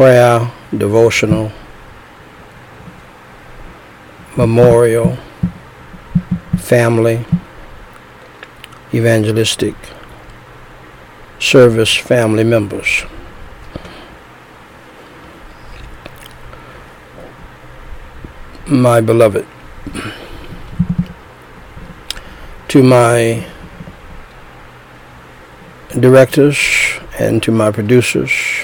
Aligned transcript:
Prayer, 0.00 0.50
devotional, 0.74 1.52
memorial, 4.34 5.18
family, 6.56 7.26
evangelistic 8.94 9.74
service 11.38 11.94
family 11.94 12.44
members. 12.44 13.04
My 18.66 19.02
beloved, 19.02 19.46
to 22.68 22.82
my 22.82 23.46
directors 25.92 26.58
and 27.18 27.42
to 27.42 27.52
my 27.52 27.70
producers 27.70 28.59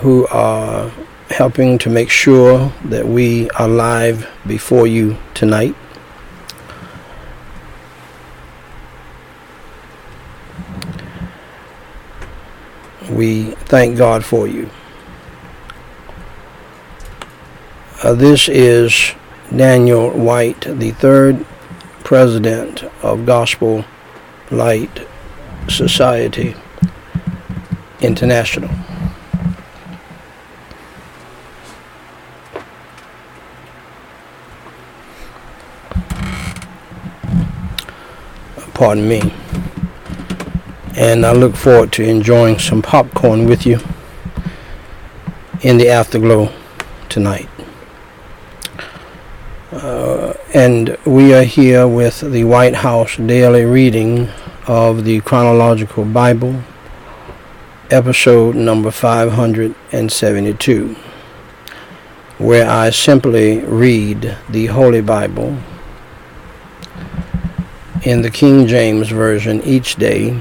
who 0.00 0.26
are 0.28 0.90
helping 1.30 1.78
to 1.78 1.90
make 1.90 2.10
sure 2.10 2.72
that 2.84 3.06
we 3.06 3.50
are 3.50 3.68
live 3.68 4.28
before 4.46 4.86
you 4.86 5.16
tonight. 5.34 5.74
We 13.10 13.52
thank 13.66 13.96
God 13.96 14.24
for 14.24 14.46
you. 14.46 14.68
Uh, 18.02 18.14
this 18.14 18.48
is 18.48 19.14
Daniel 19.54 20.10
Whyte, 20.10 20.60
the 20.60 20.90
third 20.90 21.46
president 22.04 22.84
of 23.02 23.24
Gospel 23.24 23.84
Light 24.50 25.06
Society 25.68 26.54
International. 28.00 28.85
Pardon 38.76 39.08
me 39.08 39.32
and 40.96 41.24
I 41.24 41.32
look 41.32 41.56
forward 41.56 41.92
to 41.92 42.02
enjoying 42.02 42.58
some 42.58 42.82
popcorn 42.82 43.46
with 43.46 43.64
you 43.64 43.78
in 45.62 45.78
the 45.78 45.88
afterglow 45.88 46.52
tonight. 47.08 47.48
Uh, 49.72 50.34
and 50.52 50.94
we 51.06 51.32
are 51.32 51.44
here 51.44 51.88
with 51.88 52.20
the 52.20 52.44
Whyte 52.44 52.74
House 52.74 53.16
daily 53.16 53.64
reading 53.64 54.28
of 54.66 55.04
the 55.04 55.20
Chronological 55.20 56.04
Bible, 56.04 56.60
episode 57.90 58.56
number 58.56 58.90
572, 58.90 60.96
where 62.36 62.68
I 62.68 62.90
simply 62.90 63.60
read 63.60 64.36
the 64.50 64.66
Holy 64.66 65.00
Bible 65.00 65.56
in 68.06 68.22
the 68.22 68.30
King 68.30 68.68
James 68.68 69.08
Version 69.08 69.60
each 69.64 69.96
day 69.96 70.40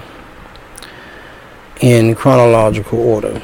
in 1.81 2.13
chronological 2.13 2.99
order. 2.99 3.41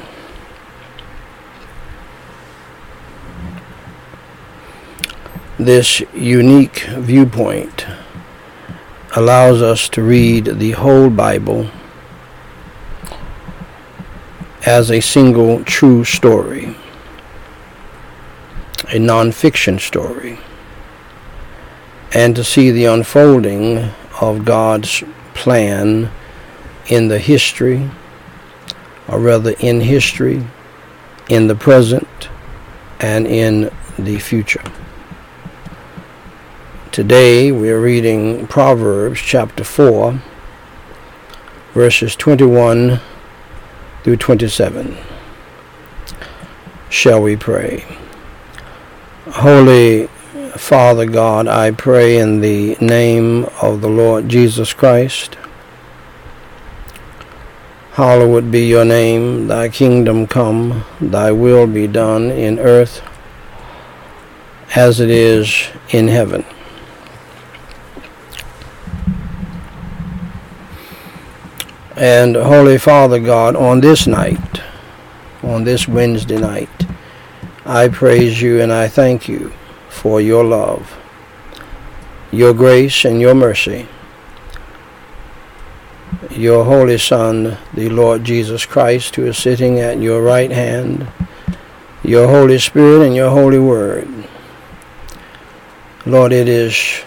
This 5.58 6.02
unique 6.14 6.84
viewpoint 6.98 7.84
allows 9.16 9.60
us 9.60 9.88
to 9.88 10.04
read 10.04 10.44
the 10.44 10.70
whole 10.70 11.10
Bible 11.10 11.68
as 14.64 14.92
a 14.92 15.00
single 15.00 15.64
true 15.64 16.04
story, 16.04 16.76
a 18.88 19.00
non-fiction 19.00 19.80
story, 19.80 20.38
and 22.14 22.36
to 22.36 22.44
see 22.44 22.70
the 22.70 22.84
unfolding 22.84 23.90
of 24.22 24.44
God's 24.44 25.02
plan 25.34 26.08
in 26.86 27.08
the 27.08 27.18
history 27.18 27.90
or 29.08 29.18
rather 29.18 29.50
in 29.58 29.80
history, 29.80 30.46
in 31.28 31.48
the 31.48 31.56
present, 31.56 32.28
and 33.00 33.26
in 33.26 33.68
the 33.98 34.20
future. 34.20 34.62
Today 36.92 37.50
we 37.50 37.68
are 37.70 37.80
reading 37.80 38.46
Proverbs 38.46 39.18
chapter 39.18 39.64
4, 39.64 40.22
verses 41.74 42.14
21 42.14 43.00
through 44.04 44.16
27. 44.18 44.96
Shall 46.90 47.20
we 47.20 47.34
pray? 47.34 47.84
Holy 49.32 50.08
Father 50.56 51.06
God, 51.06 51.48
I 51.48 51.70
pray 51.70 52.18
in 52.18 52.40
the 52.40 52.76
name 52.80 53.46
of 53.60 53.80
the 53.80 53.88
Lord 53.88 54.28
Jesus 54.28 54.72
Christ 54.72 55.36
Hallowed 57.92 58.50
be 58.50 58.66
your 58.68 58.86
name, 58.86 59.48
thy 59.48 59.68
kingdom 59.68 60.26
come, 60.26 60.82
thy 60.98 61.30
will 61.30 61.66
be 61.66 61.86
done 61.86 62.30
in 62.30 62.58
earth 62.58 63.02
as 64.74 64.98
it 64.98 65.10
is 65.10 65.68
in 65.90 66.08
heaven. 66.08 66.42
And 71.94 72.34
Holy 72.34 72.78
Father 72.78 73.20
God, 73.20 73.56
on 73.56 73.82
this 73.82 74.06
night, 74.06 74.62
on 75.42 75.64
this 75.64 75.86
Wednesday 75.86 76.38
night, 76.38 76.86
I 77.66 77.88
praise 77.88 78.40
you 78.40 78.62
and 78.62 78.72
I 78.72 78.88
thank 78.88 79.28
you 79.28 79.52
for 79.92 80.20
your 80.20 80.42
love, 80.42 80.98
your 82.32 82.52
grace, 82.52 83.04
and 83.04 83.20
your 83.20 83.34
mercy 83.34 83.86
your 86.30 86.64
Holy 86.64 86.98
Son, 86.98 87.58
the 87.74 87.88
Lord 87.88 88.24
Jesus 88.24 88.64
Christ, 88.64 89.16
who 89.16 89.26
is 89.26 89.36
sitting 89.36 89.80
at 89.80 89.98
your 89.98 90.22
right 90.22 90.50
hand, 90.50 91.06
your 92.02 92.28
Holy 92.28 92.58
Spirit, 92.58 93.06
and 93.06 93.14
your 93.14 93.30
Holy 93.30 93.58
Word. 93.58 94.08
Lord, 96.06 96.32
it 96.32 96.48
is, 96.48 97.02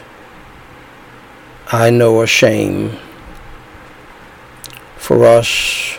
I 1.71 1.89
know, 1.89 2.21
a 2.21 2.27
shame 2.27 2.97
for 4.97 5.25
us 5.25 5.97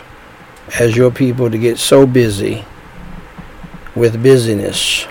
as 0.79 0.95
your 0.95 1.11
people 1.11 1.49
to 1.49 1.57
get 1.57 1.77
so 1.77 2.05
busy 2.05 2.65
with 3.95 4.21
busyness 4.21 5.05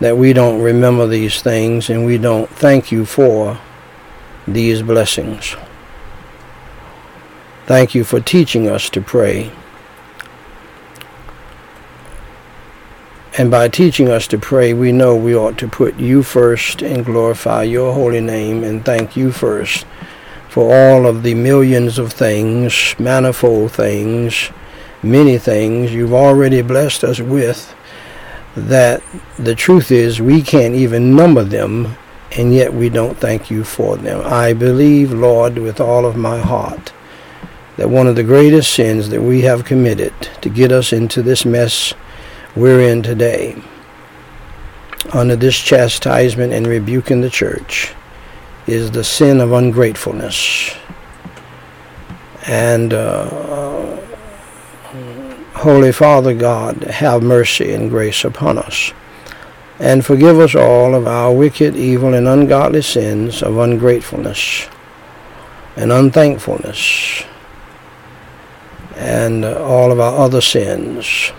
that 0.00 0.16
we 0.16 0.32
don't 0.32 0.60
remember 0.60 1.06
these 1.06 1.42
things 1.42 1.90
and 1.90 2.04
we 2.04 2.18
don't 2.18 2.48
thank 2.50 2.90
you 2.90 3.04
for 3.04 3.60
these 4.48 4.82
blessings. 4.82 5.56
Thank 7.66 7.94
you 7.94 8.02
for 8.02 8.20
teaching 8.20 8.66
us 8.68 8.90
to 8.90 9.00
pray. 9.00 9.52
And 13.38 13.50
by 13.50 13.68
teaching 13.68 14.08
us 14.08 14.26
to 14.28 14.38
pray, 14.38 14.74
we 14.74 14.90
know 14.90 15.14
we 15.14 15.36
ought 15.36 15.56
to 15.58 15.68
put 15.68 15.96
you 15.96 16.22
first 16.22 16.82
and 16.82 17.04
glorify 17.04 17.62
your 17.62 17.94
holy 17.94 18.20
name 18.20 18.64
and 18.64 18.84
thank 18.84 19.16
you 19.16 19.30
first 19.30 19.86
for 20.48 20.74
all 20.74 21.06
of 21.06 21.22
the 21.22 21.34
millions 21.34 21.96
of 21.96 22.12
things, 22.12 22.96
manifold 22.98 23.70
things, 23.70 24.50
many 25.02 25.38
things 25.38 25.92
you've 25.92 26.12
already 26.12 26.60
blessed 26.60 27.04
us 27.04 27.20
with 27.20 27.72
that 28.56 29.02
the 29.38 29.54
truth 29.54 29.90
is 29.90 30.20
we 30.20 30.42
can't 30.42 30.74
even 30.74 31.14
number 31.14 31.44
them 31.44 31.96
and 32.32 32.54
yet 32.54 32.72
we 32.72 32.88
don't 32.88 33.18
thank 33.18 33.50
you 33.50 33.64
for 33.64 33.96
them. 33.96 34.22
I 34.24 34.52
believe, 34.52 35.12
Lord, 35.12 35.58
with 35.58 35.80
all 35.80 36.06
of 36.06 36.16
my 36.16 36.38
heart 36.38 36.92
that 37.76 37.88
one 37.88 38.06
of 38.06 38.14
the 38.14 38.22
greatest 38.22 38.74
sins 38.74 39.08
that 39.08 39.22
we 39.22 39.40
have 39.40 39.64
committed 39.64 40.12
to 40.42 40.48
get 40.48 40.70
us 40.70 40.92
into 40.92 41.22
this 41.22 41.44
mess 41.44 41.94
we're 42.54 42.80
in 42.80 43.02
today, 43.02 43.56
under 45.12 45.34
this 45.34 45.58
chastisement 45.58 46.52
and 46.52 46.66
rebuke 46.66 47.10
in 47.10 47.20
the 47.20 47.30
church, 47.30 47.94
is 48.66 48.90
the 48.90 49.02
sin 49.02 49.40
of 49.40 49.52
ungratefulness. 49.52 50.76
And 52.46 52.92
uh, 52.92 53.96
Holy 55.60 55.92
Father 55.92 56.32
God, 56.32 56.84
have 56.84 57.22
mercy 57.22 57.74
and 57.74 57.90
grace 57.90 58.24
upon 58.24 58.56
us. 58.56 58.94
And 59.78 60.02
forgive 60.02 60.38
us 60.38 60.54
all 60.54 60.94
of 60.94 61.06
our 61.06 61.34
wicked, 61.34 61.76
evil, 61.76 62.14
and 62.14 62.26
ungodly 62.26 62.80
sins 62.80 63.42
of 63.42 63.58
ungratefulness 63.58 64.70
and 65.76 65.92
unthankfulness 65.92 67.24
and 68.96 69.44
all 69.44 69.92
of 69.92 70.00
our 70.00 70.18
other 70.24 70.40
sins 70.40 71.30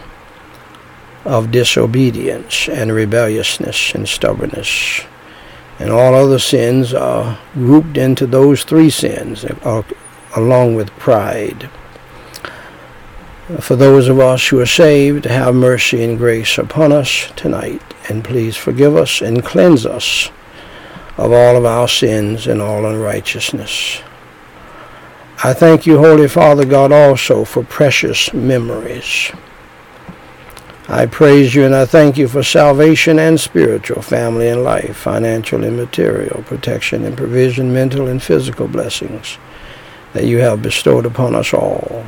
of 1.26 1.50
disobedience 1.50 2.70
and 2.70 2.92
rebelliousness 2.92 3.96
and 3.96 4.08
stubbornness. 4.08 5.02
And 5.80 5.90
all 5.90 6.14
other 6.14 6.38
sins 6.38 6.94
are 6.94 7.40
grouped 7.56 7.98
into 7.98 8.28
those 8.28 8.64
three 8.66 8.92
sins, 8.92 9.46
uh, 9.46 9.82
along 10.36 10.76
with 10.76 10.92
pride. 10.98 11.72
For 13.60 13.76
those 13.76 14.08
of 14.08 14.20
us 14.20 14.48
who 14.48 14.60
are 14.62 14.66
saved, 14.66 15.26
have 15.26 15.54
mercy 15.56 16.04
and 16.04 16.18
grace 16.18 16.58
upon 16.58 16.92
us 16.92 17.32
tonight, 17.36 17.82
and 18.08 18.24
please 18.24 18.56
forgive 18.56 18.96
us 18.96 19.22
and 19.22 19.44
cleanse 19.44 19.86
us 19.86 20.32
of 21.18 21.34
all 21.34 21.58
of 21.58 21.66
our 21.66 21.88
sins 21.88 22.48
and 22.48 22.62
all 22.62 22.86
unrighteousness. 22.86 24.02
I 25.44 25.54
thank 25.54 25.86
you, 25.86 25.98
Holy 25.98 26.28
Father 26.28 26.66
God, 26.66 26.92
also 26.92 27.44
for 27.44 27.64
precious 27.64 28.34
memories. 28.34 29.32
I 30.88 31.06
praise 31.06 31.56
you 31.56 31.66
and 31.66 31.76
I 31.76 31.86
thank 31.86 32.18
you 32.18 32.28
for 32.28 32.44
salvation 32.44 33.18
and 33.18 33.40
spiritual, 33.40 34.02
family 34.02 34.50
and 34.50 34.64
life, 34.64 34.96
financial 34.98 35.64
and 35.64 35.78
material, 35.78 36.44
protection 36.44 37.06
and 37.06 37.18
provision, 37.18 37.74
mental 37.74 38.08
and 38.08 38.22
physical 38.22 38.68
blessings 38.68 39.38
that 40.14 40.26
you 40.26 40.40
have 40.40 40.62
bestowed 40.62 41.06
upon 41.06 41.34
us 41.34 41.54
all. 41.54 42.06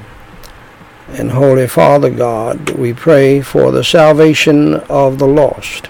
And 1.10 1.32
Holy 1.32 1.68
Father 1.68 2.10
God, 2.10 2.72
we 2.72 2.94
pray 2.94 3.42
for 3.42 3.72
the 3.72 3.84
salvation 3.84 4.76
of 4.90 5.20
the 5.20 5.28
lost 5.28 5.90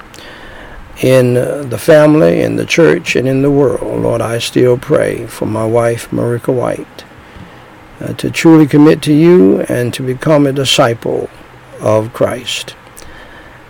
in 1.01 1.33
the 1.33 1.77
family, 1.77 2.41
in 2.41 2.55
the 2.55 2.65
church, 2.65 3.15
and 3.15 3.27
in 3.27 3.41
the 3.41 3.51
world. 3.51 4.01
Lord, 4.01 4.21
I 4.21 4.39
still 4.39 4.77
pray 4.77 5.25
for 5.27 5.45
my 5.45 5.65
wife, 5.65 6.09
Meriqua 6.11 6.53
Whyte 6.53 7.03
uh, 8.03 8.13
to 8.13 8.29
truly 8.29 8.67
commit 8.67 9.01
to 9.03 9.13
you 9.13 9.61
and 9.61 9.93
to 9.93 10.03
become 10.03 10.45
a 10.45 10.51
disciple 10.51 11.29
of 11.79 12.13
Christ. 12.13 12.75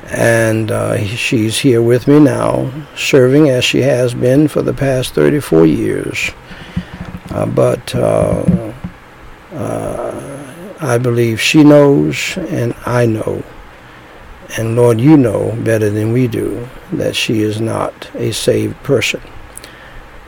And 0.06 0.72
uh, 0.72 1.04
she's 1.06 1.60
here 1.60 1.82
with 1.82 2.08
me 2.08 2.20
now, 2.20 2.72
serving 2.96 3.50
as 3.50 3.64
she 3.64 3.82
has 3.82 4.14
been 4.14 4.48
for 4.48 4.62
the 4.62 4.74
past 4.74 5.14
34 5.14 5.66
years. 5.66 6.32
Uh, 7.30 7.46
but 7.46 7.96
uh, 7.96 8.74
uh, 9.54 10.33
I 10.84 10.98
believe 10.98 11.40
she 11.40 11.64
knows 11.64 12.38
and 12.38 12.76
I 12.86 13.06
know, 13.06 13.42
and 14.58 14.76
Lord, 14.76 15.00
you 15.00 15.16
know 15.16 15.58
better 15.64 15.90
than 15.90 16.12
we 16.12 16.28
do, 16.28 16.68
that 16.92 17.16
she 17.16 17.40
is 17.40 17.62
not 17.62 18.10
a 18.16 18.34
saved 18.34 18.76
person. 18.84 19.22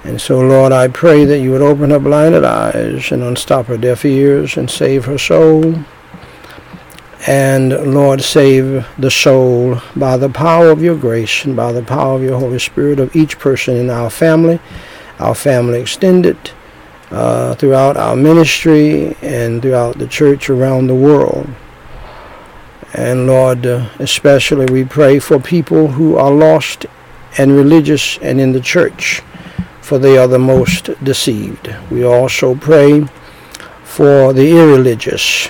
And 0.06 0.22
so, 0.22 0.40
Lord, 0.40 0.72
I 0.72 0.88
pray 0.88 1.26
that 1.26 1.40
you 1.40 1.52
would 1.52 1.62
open 1.62 1.90
her 1.90 2.00
blinded 2.00 2.46
eyes 2.46 3.12
and 3.12 3.22
unstop 3.22 3.66
her 3.66 3.76
deaf 3.76 4.06
ears 4.06 4.56
and 4.56 4.72
save 4.72 5.04
her 5.06 5.18
soul. 5.18 5.84
And, 7.28 7.94
Lord, 7.94 8.22
save 8.22 8.88
the 8.98 9.12
soul 9.12 9.82
by 9.94 10.16
the 10.16 10.30
power 10.30 10.70
of 10.70 10.82
your 10.82 10.96
grace 10.96 11.44
and 11.44 11.54
by 11.54 11.74
the 11.74 11.84
power 11.84 12.16
of 12.16 12.24
your 12.24 12.40
Holy 12.40 12.60
Spirit 12.60 13.02
of 13.02 13.14
each 13.14 13.40
person 13.40 13.76
in 13.76 13.90
our 13.90 14.10
family, 14.10 14.62
our 15.20 15.36
family 15.36 15.82
extended, 15.82 16.52
uh, 17.12 17.56
throughout 17.56 17.98
our 17.98 18.16
ministry 18.16 19.16
and 19.22 19.62
throughout 19.62 19.98
the 19.98 20.08
church 20.08 20.50
around 20.50 20.88
the 20.88 20.96
world. 20.96 21.48
And 22.94 23.28
Lord, 23.28 23.66
uh, 23.66 23.90
especially 24.00 24.66
we 24.72 24.86
pray 24.86 25.20
for 25.20 25.40
people 25.40 25.88
who 25.88 26.16
are 26.16 26.32
lost 26.32 26.86
and 27.38 27.52
religious 27.52 28.18
and 28.20 28.40
in 28.40 28.54
the 28.54 28.62
church 28.62 29.22
for 29.86 30.00
they 30.00 30.18
are 30.18 30.28
the 30.28 30.40
most 30.40 30.90
deceived. 31.04 31.72
We 31.92 32.04
also 32.04 32.56
pray 32.56 33.06
for 33.84 34.34
the 34.34 34.50
irreligious. 34.50 35.50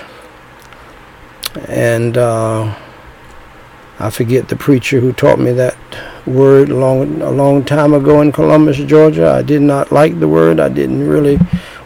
And 1.68 2.18
uh, 2.18 2.74
I 3.98 4.10
forget 4.10 4.48
the 4.48 4.56
preacher 4.56 5.00
who 5.00 5.12
taught 5.12 5.38
me 5.38 5.52
that 5.52 5.76
word 6.26 6.68
long, 6.68 7.22
a 7.22 7.30
long 7.30 7.64
time 7.64 7.94
ago 7.94 8.20
in 8.20 8.30
Columbus, 8.30 8.76
Georgia. 8.76 9.30
I 9.30 9.40
did 9.40 9.62
not 9.62 9.90
like 9.90 10.20
the 10.20 10.28
word. 10.28 10.60
I 10.60 10.68
didn't 10.68 11.08
really 11.08 11.38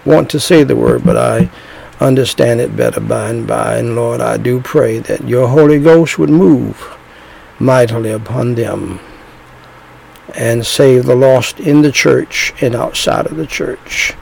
want 0.05 0.29
to 0.31 0.41
say 0.41 0.65
the 0.65 0.75
word, 0.75 1.05
but 1.05 1.17
I 1.17 1.49
understand 2.01 2.61
it 2.61 2.77
better 2.77 3.01
by 3.01 3.31
and 3.31 3.47
by. 3.47 3.77
And 3.77 3.95
Lord, 3.95 4.21
I 4.21 4.39
do 4.39 4.61
pray 4.61 4.99
that 4.99 5.29
your 5.29 5.47
Holy 5.47 5.79
Ghost 5.79 6.19
would 6.19 6.31
move 6.31 6.97
mightily 7.61 8.11
upon 8.11 8.57
them 8.57 8.99
and 10.35 10.67
save 10.67 11.07
the 11.07 11.15
lost 11.15 11.61
in 11.61 11.83
the 11.83 11.93
church 11.93 12.53
and 12.61 12.75
outside 12.75 13.27
of 13.27 13.37
the 13.37 13.47
church. 13.47 14.15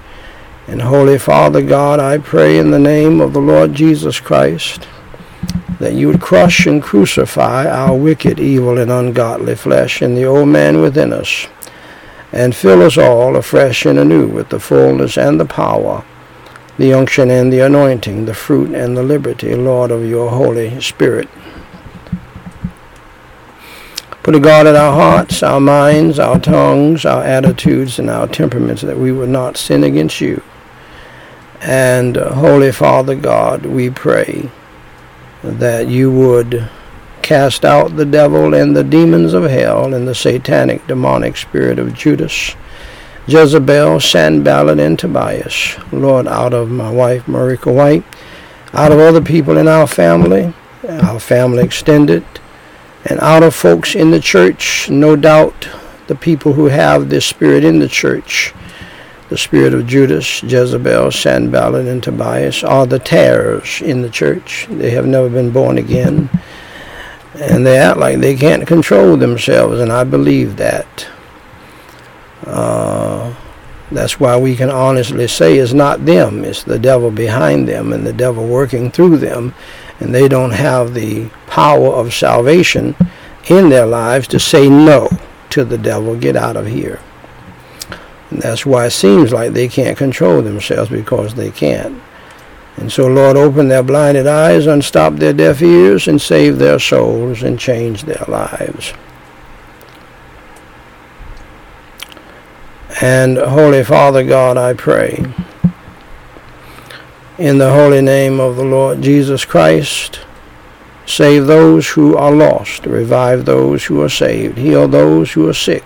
And 0.67 0.83
Holy 0.83 1.19
Father 1.19 1.63
God, 1.63 2.01
I 2.01 2.19
pray 2.19 2.59
in 2.59 2.71
the 2.71 2.79
name 2.79 3.23
of 3.23 3.33
the 3.33 3.41
Lord 3.41 3.73
Jesus 3.73 4.21
Christ 4.21 4.87
that 5.79 5.95
you 5.95 6.09
would 6.09 6.21
crush 6.21 6.67
and 6.67 6.83
crucify 6.83 7.67
our 7.67 7.97
wicked, 7.97 8.41
evil, 8.41 8.79
and 8.79 8.91
ungodly 8.91 9.55
flesh 9.55 10.03
and 10.03 10.17
the 10.17 10.25
old 10.25 10.49
man 10.49 10.81
within 10.81 11.13
us, 11.13 11.47
and 12.33 12.55
fill 12.55 12.83
us 12.83 12.99
all 12.99 13.37
afresh 13.37 13.87
and 13.87 13.99
anew 13.99 14.27
with 14.27 14.49
the 14.49 14.61
fullness 14.61 15.17
and 15.17 15.39
the 15.39 15.45
power, 15.45 16.05
the 16.79 16.93
unction 16.93 17.31
and 17.31 17.53
the 17.53 17.61
anointing, 17.61 18.25
the 18.25 18.35
fruit 18.35 18.75
and 18.75 18.97
the 18.97 19.03
liberty, 19.03 19.55
Lord, 19.55 19.91
of 19.91 20.05
your 20.05 20.31
Holy 20.31 20.81
Spirit. 20.81 21.29
Put 24.23 24.35
a 24.35 24.41
guard 24.41 24.67
at 24.67 24.77
our 24.77 24.93
hearts, 24.93 25.43
our 25.43 25.61
minds, 25.61 26.19
our 26.19 26.39
tongues, 26.39 27.07
our 27.07 27.23
attitudes, 27.23 27.99
and 27.99 28.11
our 28.11 28.27
temperaments 28.27 28.83
that 28.83 28.99
we 28.99 29.11
would 29.11 29.31
not 29.31 29.57
sin 29.57 29.85
against 29.85 30.21
you. 30.21 30.43
And 31.63 32.19
uh, 32.19 32.35
Holy 32.35 32.71
Father 32.71 33.15
God, 33.15 33.65
we 33.65 33.89
pray 33.91 34.51
that 35.43 35.89
you 35.89 36.11
would 36.11 36.69
cast 37.23 37.65
out 37.65 37.97
the 37.97 38.07
devil 38.07 38.55
and 38.55 38.75
the 38.75 38.85
demons 38.85 39.35
of 39.35 39.45
hell 39.45 39.93
and 39.93 40.09
the 40.09 40.15
satanic 40.15 40.87
demonic 40.87 41.37
spirit 41.37 41.79
of 41.79 41.95
Judas, 41.95 42.55
Jezebel, 43.27 44.01
Sanballat, 44.01 44.81
and 44.81 44.99
Tobias. 44.99 45.77
Lord, 45.93 46.27
out 46.27 46.55
of 46.55 46.71
my 46.71 46.91
wife, 46.91 47.27
Meriqua 47.27 47.75
Whyte, 47.75 48.05
out 48.73 48.93
of 48.93 48.99
other 48.99 49.21
people 49.21 49.59
in 49.59 49.69
our 49.69 49.87
family, 49.87 50.55
our 50.89 51.21
family 51.21 51.63
extended, 51.63 52.25
and 53.05 53.21
out 53.21 53.43
of 53.43 53.55
folks 53.55 53.95
in 53.95 54.11
the 54.11 54.21
church, 54.21 54.89
no 54.89 55.17
doubt 55.17 55.69
the 56.07 56.15
people 56.15 56.55
who 56.55 56.67
have 56.67 57.09
this 57.09 57.27
spirit 57.27 57.65
in 57.65 57.79
the 57.79 57.89
church, 57.89 58.55
the 59.29 59.37
spirit 59.37 59.75
of 59.75 59.87
Judas, 59.87 60.43
Jezebel, 60.43 61.11
Sanballat, 61.11 61.87
and 61.87 62.03
Tobias, 62.03 62.65
are 62.65 62.87
the 62.87 62.99
tares 62.99 63.83
in 63.83 64.03
the 64.03 64.11
church. 64.11 64.67
They 64.71 64.91
have 64.91 65.07
never 65.07 65.29
been 65.29 65.51
born 65.51 65.79
again. 65.79 66.31
And 67.35 67.67
they 67.67 67.79
act 67.79 67.99
like 67.99 68.19
they 68.19 68.37
can't 68.37 68.67
control 68.67 69.17
themselves, 69.17 69.81
and 69.81 69.93
I 69.93 70.05
believe 70.05 70.57
that. 70.57 71.09
Uh, 72.45 73.35
that's 73.91 74.21
why 74.21 74.37
we 74.37 74.55
can 74.55 74.71
honestly 74.71 75.27
say 75.29 75.59
it's 75.59 75.73
not 75.73 76.05
them, 76.05 76.45
it's 76.45 76.63
the 76.63 76.79
devil 76.79 77.11
behind 77.11 77.69
them 77.69 77.93
and 77.93 78.07
the 78.07 78.13
devil 78.13 78.47
working 78.47 78.91
through 78.91 79.17
them 79.17 79.55
and 80.01 80.15
they 80.15 80.29
don't 80.29 80.53
have 80.53 80.95
the 80.95 81.29
power 81.47 81.89
of 81.89 82.15
salvation 82.15 82.95
in 83.49 83.69
their 83.69 83.87
lives 83.87 84.29
to 84.29 84.39
say 84.39 84.69
no 84.69 85.09
to 85.51 85.65
the 85.65 85.79
devil, 85.79 86.15
get 86.17 86.37
out 86.37 86.57
of 86.57 86.67
here. 86.67 87.01
That's 88.31 88.67
why 88.67 88.87
it 88.87 88.91
seems 88.91 89.33
like 89.33 89.53
they 89.53 89.69
can't 89.69 89.97
control 89.97 90.43
themselves 90.43 90.91
because 90.91 91.35
they 91.35 91.51
can't. 91.51 92.01
And 92.77 92.93
so, 92.93 93.07
Lord, 93.07 93.37
open 93.37 93.69
their 93.69 93.83
blinded 93.83 94.27
eyes, 94.27 94.67
unstop 94.67 95.15
their 95.15 95.33
deaf 95.33 95.61
ears, 95.63 96.07
and 96.07 96.21
save 96.21 96.59
their 96.59 96.79
souls 96.79 97.43
and 97.43 97.59
change 97.59 98.05
their 98.05 98.25
lives. 98.29 98.93
And 103.01 103.39
Holy 103.39 103.83
Father 103.83 104.25
God, 104.25 104.57
I 104.57 104.75
pray 104.75 105.25
in 107.39 107.59
the 107.59 107.73
holy 107.73 108.03
name 108.03 108.41
of 108.41 108.57
the 108.57 108.65
Lord 108.65 109.03
Jesus 109.03 109.45
Christ. 109.45 110.21
Save 111.07 111.47
those 111.47 111.89
who 111.89 112.17
are 112.17 112.33
lost, 112.33 112.85
revive 112.85 113.45
those 113.45 113.85
who 113.85 114.03
are 114.03 114.09
saved, 114.09 114.59
heal 114.59 114.87
those 114.89 115.33
who 115.33 115.49
are 115.49 115.55
sick, 115.55 115.85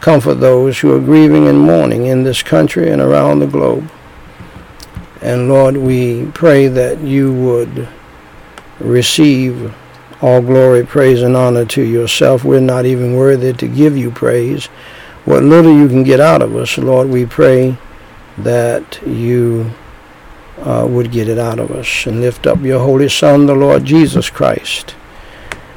comfort 0.00 0.34
those 0.34 0.78
who 0.78 0.94
are 0.94 1.00
grieving 1.00 1.46
and 1.46 1.58
mourning 1.58 2.06
in 2.06 2.24
this 2.24 2.42
country 2.42 2.90
and 2.90 3.00
around 3.00 3.38
the 3.38 3.46
globe. 3.46 3.90
And 5.20 5.48
Lord, 5.48 5.76
we 5.76 6.26
pray 6.32 6.68
that 6.68 7.00
you 7.00 7.32
would 7.32 7.88
receive 8.78 9.74
all 10.22 10.40
glory, 10.40 10.84
praise, 10.84 11.22
and 11.22 11.36
honor 11.36 11.64
to 11.66 11.82
yourself. 11.82 12.44
We're 12.44 12.60
not 12.60 12.86
even 12.86 13.14
worthy 13.14 13.52
to 13.52 13.68
give 13.68 13.96
you 13.96 14.10
praise. 14.10 14.66
What 15.24 15.42
little 15.42 15.72
you 15.72 15.88
can 15.88 16.02
get 16.02 16.20
out 16.20 16.42
of 16.42 16.56
us, 16.56 16.78
Lord, 16.78 17.08
we 17.08 17.26
pray 17.26 17.76
that 18.38 19.00
you 19.06 19.70
uh, 20.58 20.86
would 20.88 21.12
get 21.12 21.28
it 21.28 21.38
out 21.38 21.58
of 21.58 21.70
us. 21.70 22.06
And 22.06 22.20
lift 22.20 22.46
up 22.46 22.60
your 22.60 22.80
Holy 22.80 23.08
Son, 23.08 23.46
the 23.46 23.54
Lord 23.54 23.84
Jesus 23.84 24.30
Christ. 24.30 24.94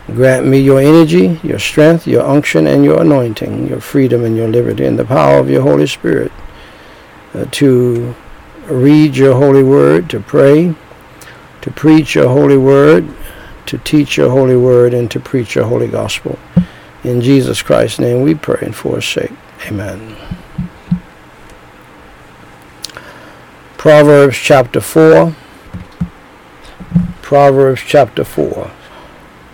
Grant 0.08 0.46
me 0.46 0.60
your 0.60 0.82
energy, 0.82 1.40
your 1.44 1.60
strength, 1.60 2.06
your 2.06 2.24
unction, 2.24 2.68
and 2.68 2.84
your 2.84 3.02
anointing, 3.02 3.68
your 3.68 3.80
freedom 3.80 4.26
and 4.26 4.36
your 4.36 4.50
liberty, 4.50 4.86
and 4.86 5.00
the 5.00 5.06
power 5.06 5.40
of 5.40 5.50
your 5.50 5.62
Holy 5.62 5.88
Spirit 5.88 6.32
uh, 7.34 7.46
to 7.52 8.14
read 8.66 9.16
your 9.16 9.36
holy 9.36 9.64
word, 9.64 10.10
to 10.10 10.20
pray, 10.20 10.76
to 11.62 11.72
preach 11.72 12.16
your 12.16 12.28
holy 12.28 12.58
word, 12.58 13.08
to 13.66 13.78
teach 13.78 14.18
your 14.18 14.30
holy 14.30 14.58
word, 14.58 14.94
and 14.94 15.10
to 15.10 15.20
preach 15.20 15.56
your 15.56 15.66
holy 15.66 15.88
gospel. 15.88 16.38
In 17.04 17.22
Jesus 17.22 17.62
Christ's 17.62 18.00
name 18.00 18.22
we 18.22 18.36
pray 18.36 18.60
and 18.62 18.76
for 18.76 18.96
his 18.96 19.06
sake. 19.06 19.32
Amen. 19.68 20.16
Proverbs 23.78 24.38
chapter 24.38 24.80
4. 24.80 25.36
Proverbs 27.22 27.82
chapter 27.86 28.24
4. 28.24 28.72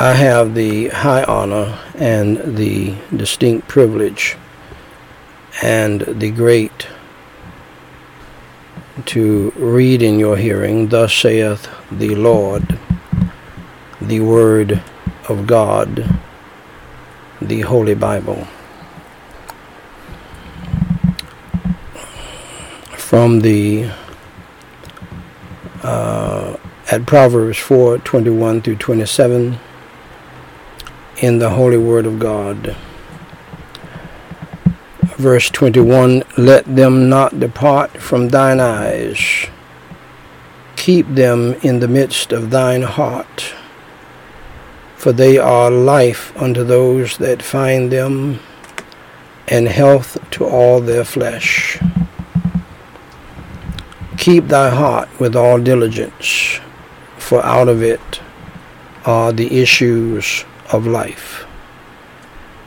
I 0.00 0.14
have 0.14 0.54
the 0.54 0.88
high 0.88 1.22
honor 1.24 1.78
and 1.94 2.56
the 2.56 2.94
distinct 3.14 3.68
privilege 3.68 4.36
and 5.62 6.00
the 6.00 6.30
great 6.30 6.88
to 9.06 9.52
read 9.56 10.02
in 10.02 10.18
your 10.18 10.36
hearing, 10.36 10.88
Thus 10.88 11.14
saith 11.14 11.68
the 11.90 12.14
Lord, 12.14 12.78
the 14.00 14.20
Word 14.20 14.82
of 15.28 15.46
God, 15.46 16.18
the 17.40 17.60
Holy 17.60 17.94
Bible. 17.94 18.46
from 23.12 23.40
the 23.40 23.90
uh, 25.82 26.56
at 26.90 27.04
Proverbs 27.04 27.58
4 27.58 27.98
21 27.98 28.62
through 28.62 28.76
27 28.76 29.58
in 31.22 31.38
the 31.38 31.50
Holy 31.50 31.78
Word 31.78 32.04
of 32.04 32.18
God. 32.18 32.76
Verse 35.16 35.48
21 35.50 36.24
Let 36.36 36.64
them 36.64 37.08
not 37.08 37.38
depart 37.38 37.92
from 37.92 38.28
thine 38.28 38.58
eyes, 38.58 39.46
keep 40.74 41.06
them 41.06 41.54
in 41.62 41.78
the 41.78 41.86
midst 41.86 42.32
of 42.32 42.50
thine 42.50 42.82
heart, 42.82 43.54
for 44.96 45.12
they 45.12 45.38
are 45.38 45.70
life 45.70 46.36
unto 46.36 46.64
those 46.64 47.16
that 47.18 47.40
find 47.40 47.92
them, 47.92 48.40
and 49.46 49.68
health 49.68 50.18
to 50.32 50.44
all 50.44 50.80
their 50.80 51.04
flesh. 51.04 51.78
Keep 54.16 54.48
thy 54.48 54.70
heart 54.70 55.08
with 55.20 55.36
all 55.36 55.60
diligence, 55.60 56.58
for 57.16 57.44
out 57.44 57.68
of 57.68 57.80
it 57.80 58.20
are 59.04 59.32
the 59.32 59.60
issues 59.60 60.44
of 60.72 60.86
life. 60.86 61.46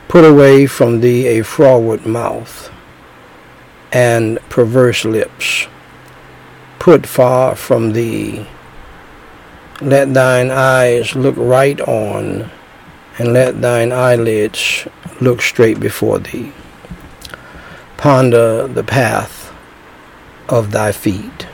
Put 0.07 0.23
away 0.23 0.67
from 0.67 1.01
thee 1.01 1.27
a 1.27 1.43
froward 1.43 2.05
mouth 2.05 2.71
and 3.91 4.39
perverse 4.49 5.03
lips. 5.03 5.67
Put 6.79 7.07
far 7.07 7.55
from 7.55 7.93
thee. 7.93 8.47
Let 9.81 10.13
thine 10.13 10.51
eyes 10.51 11.15
look 11.15 11.35
right 11.37 11.79
on, 11.81 12.51
and 13.17 13.33
let 13.33 13.61
thine 13.61 13.91
eyelids 13.91 14.87
look 15.19 15.41
straight 15.41 15.79
before 15.79 16.19
thee. 16.19 16.51
Ponder 17.97 18.67
the 18.67 18.83
path 18.83 19.53
of 20.47 20.71
thy 20.71 20.91
feet, 20.91 21.47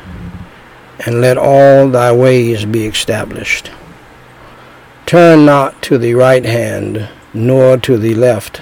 and 1.05 1.21
let 1.21 1.37
all 1.37 1.89
thy 1.89 2.11
ways 2.11 2.65
be 2.65 2.85
established. 2.85 3.71
Turn 5.11 5.45
not 5.45 5.81
to 5.81 5.97
the 5.97 6.13
right 6.13 6.45
hand, 6.45 7.09
nor 7.33 7.75
to 7.75 7.97
the 7.97 8.15
left. 8.15 8.61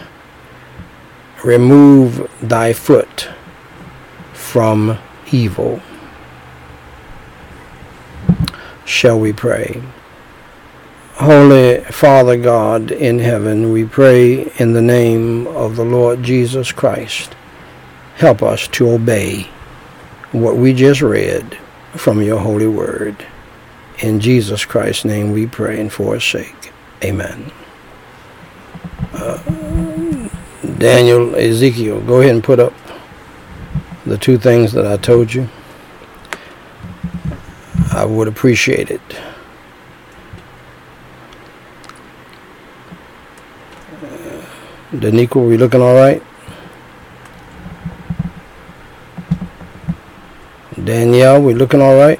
Remove 1.44 2.28
thy 2.42 2.74
foot 2.74 3.30
from 4.34 4.98
evil. 5.32 5.80
Shall 8.84 9.20
we 9.20 9.32
pray? 9.32 9.84
Holy 11.18 11.82
Father 11.82 12.36
God 12.36 12.90
in 12.90 13.20
heaven, 13.20 13.72
we 13.72 13.86
pray 13.86 14.52
in 14.58 14.74
the 14.74 14.82
name 14.82 15.46
of 15.46 15.76
the 15.76 15.86
Lord 15.86 16.24
Jesus 16.24 16.72
Christ. 16.72 17.36
Help 18.16 18.42
us 18.42 18.68
to 18.70 18.90
obey 18.90 19.48
what 20.32 20.58
we 20.58 20.74
just 20.74 21.04
read 21.04 21.60
from 21.96 22.24
your 22.24 22.40
holy 22.40 22.66
word. 22.66 23.24
In 24.02 24.22
Jesus 24.22 24.64
Christ's 24.64 25.04
name 25.04 25.32
we 25.32 25.46
pray 25.46 25.80
and 25.80 25.92
for 25.92 26.14
his 26.14 26.24
sake. 26.24 26.72
Amen. 27.04 27.52
Uh, 29.14 29.38
Daniel, 30.78 31.36
Ezekiel, 31.36 32.00
go 32.02 32.22
ahead 32.22 32.36
and 32.36 32.44
put 32.44 32.60
up 32.60 32.74
the 34.06 34.18
two 34.18 34.38
things 34.38 34.72
that 34.72 34.88
I 34.88 34.96
told 34.96 35.34
you. 35.34 35.50
I 37.92 38.06
would 38.06 38.30
appreciate 38.30 38.90
it. 38.90 39.02
Uh, 44.02 44.46
Danico, 44.94 45.46
we 45.46 45.58
looking 45.58 45.82
all 45.82 45.96
right? 45.96 46.24
Danielle, 50.82 51.42
we 51.42 51.54
looking 51.54 51.82
all 51.82 51.98
right? 51.98 52.20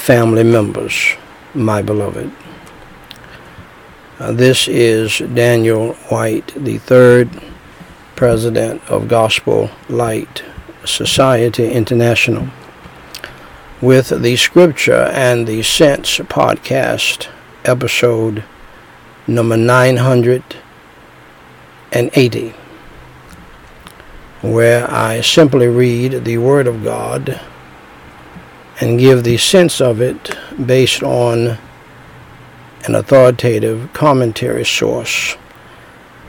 family 0.00 0.42
members, 0.42 1.14
my 1.52 1.82
beloved. 1.82 2.32
Uh, 4.18 4.32
this 4.32 4.66
is 4.66 5.18
Daniel 5.18 5.92
Whyte, 6.10 6.54
the 6.56 6.78
third 6.78 7.28
president 8.16 8.82
of 8.90 9.08
Gospel 9.08 9.68
Light 9.90 10.42
Society 10.86 11.70
International, 11.70 12.48
with 13.82 14.22
the 14.22 14.36
Scripture 14.36 15.10
and 15.12 15.46
the 15.46 15.62
Sense 15.62 16.16
podcast, 16.18 17.28
episode 17.66 18.42
number 19.26 19.58
980, 19.58 22.54
where 24.40 24.90
I 24.90 25.20
simply 25.20 25.68
read 25.68 26.24
the 26.24 26.38
Word 26.38 26.66
of 26.66 26.82
God 26.82 27.38
and 28.80 28.98
give 28.98 29.24
the 29.24 29.36
sense 29.36 29.80
of 29.80 30.00
it 30.00 30.36
based 30.64 31.02
on 31.02 31.58
an 32.84 32.94
authoritative 32.94 33.92
commentary 33.92 34.64
source 34.64 35.36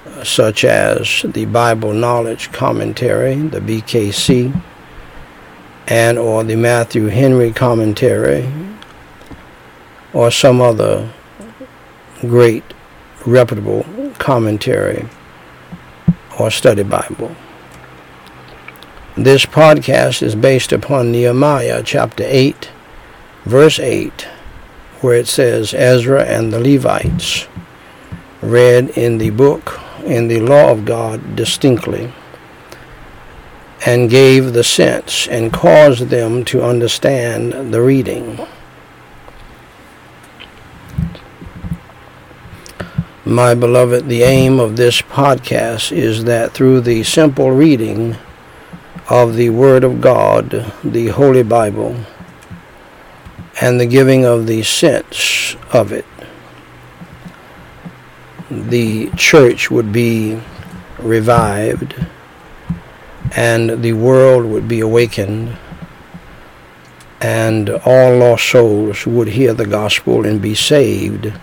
uh, 0.06 0.24
such 0.24 0.66
as 0.66 1.24
the 1.24 1.46
Bible 1.46 1.94
Knowledge 1.94 2.52
Commentary, 2.52 3.36
the 3.36 3.60
BKC, 3.60 4.62
and 5.88 6.20
or 6.20 6.44
the 6.44 6.58
Matthew 6.58 7.08
Henry 7.08 7.52
Commentary, 7.52 8.52
or 10.14 10.30
some 10.30 10.60
other 10.60 11.10
great 12.20 12.64
reputable 13.26 13.86
commentary 14.18 15.08
or 16.40 16.52
study 16.52 16.84
Bible. 16.84 17.36
This 19.18 19.46
podcast 19.46 20.24
is 20.24 20.36
based 20.36 20.72
upon 20.72 21.12
Nehemiah 21.12 21.84
chapter 21.84 22.24
8, 22.26 22.70
verse 23.44 23.78
8, 23.78 24.22
where 25.02 25.16
it 25.16 25.28
says, 25.28 25.74
Ezra 25.74 26.24
and 26.24 26.54
the 26.54 26.62
Levites 26.62 27.46
read 28.42 28.92
in 28.92 29.18
the 29.18 29.32
book, 29.32 29.82
in 30.06 30.30
the 30.30 30.40
law 30.40 30.72
of 30.72 30.86
God 30.86 31.36
distinctly, 31.36 32.14
and 33.86 34.10
gave 34.10 34.54
the 34.54 34.64
sense 34.64 35.28
and 35.28 35.52
caused 35.52 36.04
them 36.04 36.46
to 36.46 36.64
understand 36.64 37.74
the 37.74 37.82
reading. 37.82 38.40
My 43.26 43.56
beloved, 43.56 44.08
the 44.08 44.24
aim 44.24 44.58
of 44.58 44.78
this 44.78 45.02
podcast 45.02 45.92
is 45.92 46.24
that 46.24 46.54
through 46.54 46.80
the 46.80 47.04
simple 47.04 47.52
reading 47.52 48.16
of 49.12 49.36
the 49.36 49.50
Word 49.50 49.84
of 49.84 50.00
God, 50.00 50.72
the 50.86 51.08
Holy 51.08 51.44
Bible, 51.44 51.98
and 53.60 53.78
the 53.78 53.86
giving 53.86 54.24
of 54.24 54.48
the 54.48 54.64
sense 54.64 55.58
of 55.74 55.92
it, 55.92 56.06
the 58.50 59.10
church 59.18 59.70
would 59.70 59.92
be 59.92 60.40
revived 60.98 61.94
and 63.36 63.84
the 63.84 63.92
world 63.92 64.46
would 64.46 64.70
be 64.70 64.80
awakened 64.80 65.58
and 67.20 67.70
all 67.70 68.16
lost 68.18 68.50
souls 68.50 69.06
would 69.06 69.28
hear 69.28 69.54
the 69.54 69.66
gospel 69.66 70.26
and 70.26 70.42
be 70.42 70.56
saved 70.56 71.34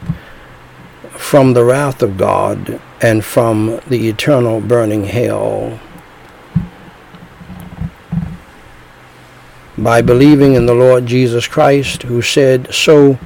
from 1.11 1.53
the 1.53 1.65
wrath 1.65 2.01
of 2.03 2.17
God 2.17 2.81
and 3.03 3.23
from 3.23 3.79
the 3.89 4.09
eternal 4.09 4.59
burning 4.63 5.05
hell. 5.05 5.79
By 9.79 10.03
believing 10.03 10.55
in 10.55 10.67
the 10.67 10.75
Lord 10.75 11.07
Jesus 11.07 11.47
Christ, 11.47 12.03
who 12.03 12.21
said 12.21 12.75
so 12.75 13.19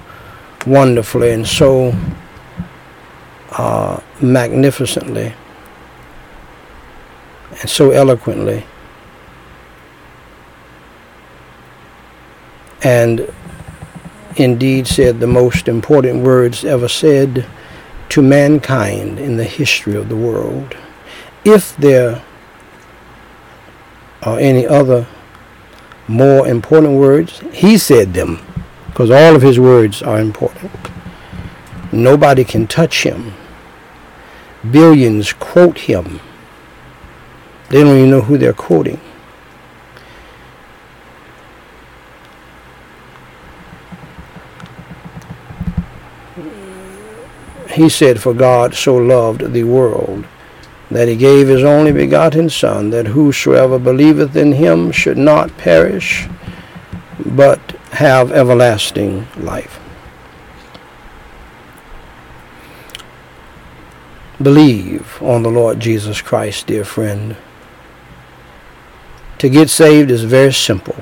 wonderfully 0.66 1.32
and 1.32 1.47
so 1.47 1.97
uh, 3.52 4.00
magnificently 4.21 5.35
and 7.61 7.71
so 7.71 7.90
eloquently. 7.90 8.64
And 12.82 13.32
indeed 14.37 14.87
said 14.87 15.21
the 15.21 15.26
most 15.26 15.68
important 15.68 16.25
words 16.25 16.64
ever 16.64 16.88
said 16.88 17.47
to 18.09 18.23
mankind 18.23 19.18
in 19.18 19.37
the 19.37 19.44
history 19.44 19.94
of 19.94 20.09
the 20.09 20.16
world. 20.16 20.76
If 21.44 21.76
there 21.76 22.23
are 24.23 24.38
any 24.38 24.66
other 24.66 25.06
more 26.12 26.47
important 26.47 26.99
words, 26.99 27.40
he 27.52 27.78
said 27.78 28.12
them 28.12 28.38
because 28.87 29.11
all 29.11 29.35
of 29.35 29.42
his 29.42 29.59
words 29.59 30.02
are 30.02 30.21
important. 30.21 30.71
Nobody 31.90 32.45
can 32.45 32.66
touch 32.66 33.02
him. 33.04 33.33
Billions 34.71 35.32
quote 35.32 35.78
him. 35.78 36.21
They 37.71 37.82
don't 37.82 37.97
even 37.97 38.10
know 38.10 38.21
who 38.21 38.37
they're 38.37 38.52
quoting. 38.52 39.00
He 47.71 47.89
said, 47.89 48.21
For 48.21 48.34
God 48.34 48.75
so 48.75 48.97
loved 48.97 49.52
the 49.54 49.65
world 49.65 50.26
that 50.93 51.09
he 51.09 51.17
gave 51.17 51.49
his 51.49 51.65
only 51.65 51.93
begotten 51.93 52.50
Son, 52.50 52.91
that 52.91 53.09
whosoever 53.09 53.78
believeth 53.78 54.37
in 54.37 54.52
him 54.52 54.93
should 54.93 55.19
not 55.19 55.57
perish, 55.57 56.26
but 57.25 57.59
have 57.93 58.33
everlasting 58.33 59.26
life. 59.37 59.78
Believe 64.41 65.23
on 65.23 65.43
the 65.43 65.50
Lord 65.50 65.78
Jesus 65.78 66.21
Christ, 66.21 66.67
dear 66.67 66.85
friend. 66.85 67.37
To 69.39 69.49
get 69.49 69.71
saved 69.71 70.11
is 70.11 70.25
very 70.25 70.52
simple. 70.52 70.97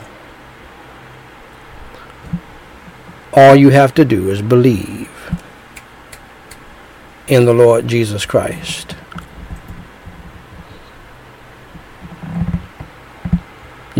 All 3.32 3.54
you 3.54 3.70
have 3.70 3.94
to 3.94 4.04
do 4.04 4.28
is 4.30 4.42
believe 4.42 5.08
in 7.28 7.44
the 7.44 7.54
Lord 7.54 7.86
Jesus 7.86 8.26
Christ. 8.26 8.96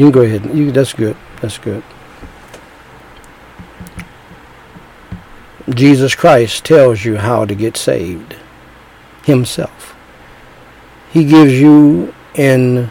You 0.01 0.07
can 0.07 0.13
go 0.13 0.23
ahead. 0.23 0.57
You, 0.57 0.73
that's 0.73 0.95
good. 0.95 1.15
That's 1.43 1.59
good. 1.59 1.83
Jesus 5.69 6.15
Christ 6.15 6.65
tells 6.65 7.05
you 7.05 7.19
how 7.19 7.45
to 7.45 7.55
get 7.55 7.77
saved 7.77 8.35
himself. 9.25 9.95
He 11.13 11.27
gives 11.27 11.53
you 11.53 12.15
in 12.35 12.91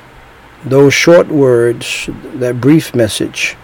those 0.64 0.94
short 0.94 1.30
words, 1.30 2.12
that 2.36 2.62
brief 2.62 2.94
message, 2.94 3.58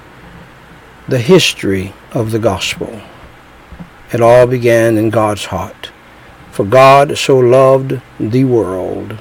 the 1.07 1.19
history 1.19 1.93
of 2.13 2.31
the 2.31 2.39
gospel. 2.39 2.99
It 4.11 4.21
all 4.21 4.47
began 4.47 4.97
in 4.97 5.11
God's 5.11 5.45
heart. 5.45 5.91
For 6.49 6.65
God 6.65 7.15
so 7.15 7.37
loved 7.37 8.01
the 8.19 8.45
world 8.45 9.19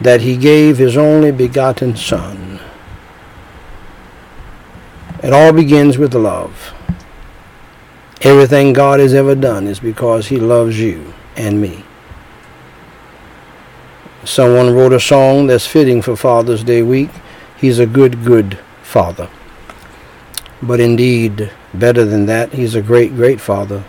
that 0.00 0.20
he 0.20 0.36
gave 0.36 0.78
his 0.78 0.96
only 0.96 1.32
begotten 1.32 1.96
Son. 1.96 2.47
It 5.22 5.32
all 5.32 5.52
begins 5.52 5.98
with 5.98 6.14
love. 6.14 6.72
Everything 8.20 8.72
God 8.72 9.00
has 9.00 9.14
ever 9.14 9.34
done 9.34 9.66
is 9.66 9.80
because 9.80 10.28
he 10.28 10.38
loves 10.38 10.78
you 10.78 11.12
and 11.36 11.60
me. 11.60 11.84
Someone 14.24 14.74
wrote 14.74 14.92
a 14.92 15.00
song 15.00 15.46
that's 15.46 15.66
fitting 15.66 16.02
for 16.02 16.14
Father's 16.14 16.62
Day 16.62 16.82
week. 16.82 17.10
He's 17.56 17.78
a 17.78 17.86
good, 17.86 18.24
good 18.24 18.58
father. 18.82 19.28
But 20.62 20.80
indeed, 20.80 21.50
better 21.74 22.04
than 22.04 22.26
that, 22.26 22.52
he's 22.52 22.74
a 22.74 22.82
great, 22.82 23.14
great 23.14 23.40
father. 23.40 23.84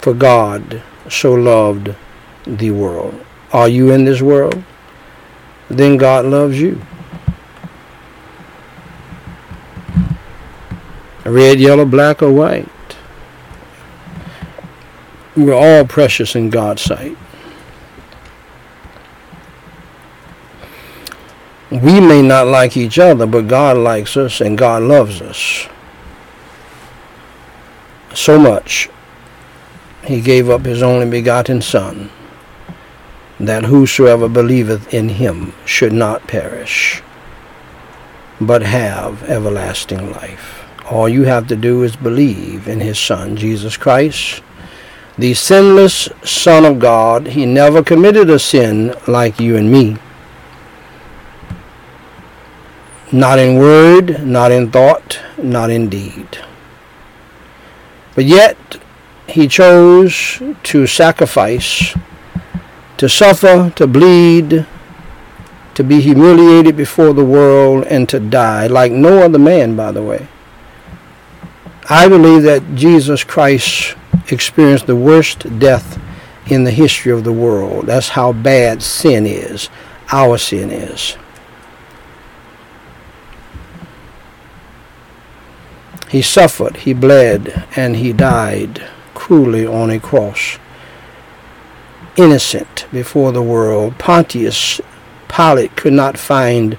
For 0.00 0.14
God 0.14 0.82
so 1.08 1.34
loved 1.34 1.94
the 2.46 2.70
world. 2.70 3.24
Are 3.52 3.68
you 3.68 3.90
in 3.92 4.04
this 4.04 4.22
world? 4.22 4.62
Then 5.68 5.96
God 5.96 6.24
loves 6.26 6.60
you. 6.60 6.80
red, 11.30 11.58
yellow, 11.58 11.84
black, 11.84 12.22
or 12.22 12.32
white. 12.32 12.68
We're 15.36 15.54
all 15.54 15.84
precious 15.84 16.34
in 16.34 16.50
God's 16.50 16.82
sight. 16.82 17.16
We 21.70 22.00
may 22.00 22.22
not 22.22 22.46
like 22.46 22.76
each 22.76 22.98
other, 22.98 23.26
but 23.26 23.48
God 23.48 23.76
likes 23.76 24.16
us 24.16 24.40
and 24.40 24.56
God 24.56 24.82
loves 24.82 25.20
us 25.20 25.66
so 28.14 28.38
much. 28.38 28.88
He 30.04 30.20
gave 30.20 30.48
up 30.48 30.64
his 30.64 30.82
only 30.82 31.10
begotten 31.10 31.60
Son, 31.60 32.10
that 33.38 33.64
whosoever 33.64 34.28
believeth 34.28 34.92
in 34.92 35.08
him 35.10 35.52
should 35.64 35.92
not 35.92 36.26
perish, 36.26 37.02
but 38.40 38.62
have 38.62 39.22
everlasting 39.24 40.10
life. 40.12 40.64
All 40.90 41.08
you 41.08 41.24
have 41.24 41.48
to 41.48 41.56
do 41.56 41.82
is 41.82 41.96
believe 41.96 42.68
in 42.68 42.80
his 42.80 42.98
Son, 42.98 43.36
Jesus 43.36 43.76
Christ, 43.76 44.42
the 45.18 45.34
sinless 45.34 46.08
Son 46.22 46.64
of 46.64 46.78
God. 46.78 47.28
He 47.28 47.46
never 47.46 47.82
committed 47.82 48.30
a 48.30 48.38
sin 48.38 48.94
like 49.08 49.40
you 49.40 49.56
and 49.56 49.70
me. 49.70 49.96
Not 53.12 53.38
in 53.38 53.58
word, 53.58 54.26
not 54.26 54.52
in 54.52 54.70
thought, 54.70 55.20
not 55.38 55.70
in 55.70 55.88
deed. 55.88 56.38
But 58.14 58.24
yet, 58.24 58.56
he 59.28 59.48
chose 59.48 60.42
to 60.64 60.86
sacrifice, 60.86 61.94
to 62.98 63.08
suffer, 63.08 63.72
to 63.76 63.86
bleed, 63.86 64.66
to 65.74 65.84
be 65.84 66.00
humiliated 66.00 66.76
before 66.76 67.12
the 67.12 67.24
world, 67.24 67.84
and 67.86 68.08
to 68.08 68.18
die, 68.18 68.66
like 68.66 68.92
no 68.92 69.22
other 69.22 69.38
man, 69.38 69.76
by 69.76 69.92
the 69.92 70.02
way. 70.02 70.26
I 71.88 72.08
believe 72.08 72.42
that 72.42 72.74
Jesus 72.74 73.22
Christ 73.22 73.96
experienced 74.28 74.86
the 74.86 74.96
worst 74.96 75.58
death 75.58 76.00
in 76.46 76.64
the 76.64 76.70
history 76.70 77.12
of 77.12 77.24
the 77.24 77.32
world. 77.32 77.86
That's 77.86 78.08
how 78.08 78.32
bad 78.32 78.82
sin 78.82 79.26
is. 79.26 79.68
Our 80.10 80.38
sin 80.38 80.70
is. 80.70 81.16
He 86.08 86.22
suffered, 86.22 86.78
he 86.78 86.94
bled, 86.94 87.66
and 87.76 87.96
he 87.96 88.12
died 88.12 88.82
cruelly 89.14 89.66
on 89.66 89.90
a 89.90 89.98
cross. 89.98 90.58
Innocent 92.16 92.86
before 92.92 93.30
the 93.32 93.42
world, 93.42 93.98
Pontius 93.98 94.80
Pilate 95.28 95.76
could 95.76 95.92
not 95.92 96.16
find 96.16 96.78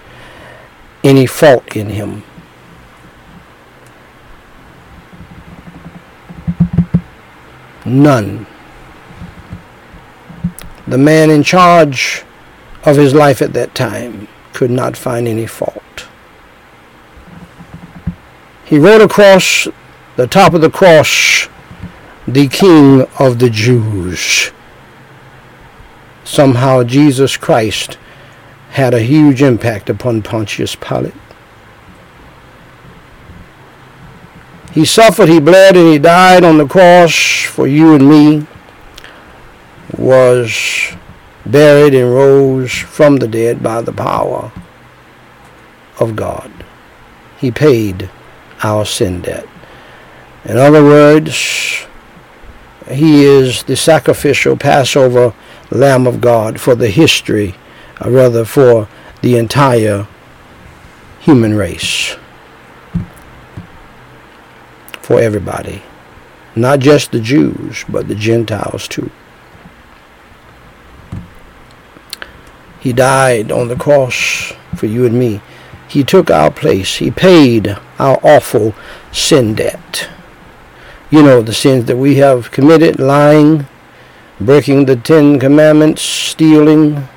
any 1.03 1.27
fault 1.27 1.75
in 1.75 1.89
him. 1.89 2.23
None. 7.85 8.47
The 10.87 10.97
man 10.97 11.29
in 11.29 11.43
charge 11.43 12.23
of 12.83 12.97
his 12.97 13.13
life 13.13 13.41
at 13.41 13.53
that 13.53 13.75
time 13.75 14.27
could 14.53 14.71
not 14.71 14.97
find 14.97 15.27
any 15.27 15.45
fault. 15.45 16.07
He 18.65 18.79
wrote 18.79 19.01
across 19.01 19.67
the 20.15 20.27
top 20.27 20.53
of 20.53 20.61
the 20.61 20.69
cross, 20.69 21.47
the 22.27 22.47
King 22.47 23.05
of 23.19 23.39
the 23.39 23.49
Jews. 23.49 24.51
Somehow 26.27 26.83
Jesus 26.83 27.37
Christ 27.37 27.97
had 28.71 28.93
a 28.93 28.99
huge 28.99 29.41
impact 29.41 29.89
upon 29.89 30.21
Pontius 30.21 30.75
Pilate. 30.75 31.13
He 34.73 34.83
suffered, 34.83 35.29
he 35.29 35.39
bled, 35.39 35.77
and 35.77 35.87
he 35.87 35.97
died 35.97 36.43
on 36.43 36.57
the 36.57 36.67
cross 36.67 37.15
for 37.45 37.65
you 37.65 37.95
and 37.95 38.09
me, 38.09 38.45
was 39.97 40.91
buried 41.45 41.95
and 41.95 42.13
rose 42.13 42.73
from 42.73 43.15
the 43.15 43.27
dead 43.29 43.63
by 43.63 43.81
the 43.81 43.93
power 43.93 44.51
of 45.97 46.17
God. 46.17 46.51
He 47.39 47.51
paid 47.51 48.09
our 48.63 48.85
sin 48.85 49.21
debt. 49.21 49.47
In 50.43 50.57
other 50.57 50.83
words, 50.83 51.87
he 52.91 53.23
is 53.23 53.63
the 53.63 53.77
sacrificial 53.77 54.57
Passover 54.57 55.33
Lamb 55.71 56.07
of 56.07 56.21
God 56.21 56.59
for 56.59 56.75
the 56.75 56.89
history, 56.89 57.55
or 58.01 58.11
rather 58.11 58.45
for 58.45 58.87
the 59.21 59.37
entire 59.37 60.07
human 61.19 61.55
race 61.55 62.15
for 65.07 65.21
everybody. 65.21 65.81
Not 66.53 66.79
just 66.79 67.11
the 67.11 67.21
Jews, 67.21 67.85
but 67.87 68.07
the 68.07 68.15
Gentiles 68.15 68.87
too. 68.87 69.09
He 72.79 72.93
died 72.93 73.51
on 73.51 73.67
the 73.67 73.75
cross 73.75 74.53
for 74.75 74.85
you 74.85 75.05
and 75.05 75.17
me. 75.17 75.41
He 75.87 76.03
took 76.03 76.29
our 76.29 76.51
place. 76.51 76.97
He 76.97 77.11
paid 77.11 77.77
our 77.97 78.19
awful 78.21 78.75
sin 79.11 79.55
debt. 79.55 80.09
You 81.09 81.23
know, 81.23 81.41
the 81.41 81.53
sins 81.53 81.85
that 81.85 81.97
we 81.97 82.15
have 82.15 82.51
committed, 82.51 82.99
lying, 82.99 83.65
breaking 84.39 84.85
the 84.85 84.95
Ten 84.95 85.39
Commandments, 85.39 86.01
stealing, 86.01 87.07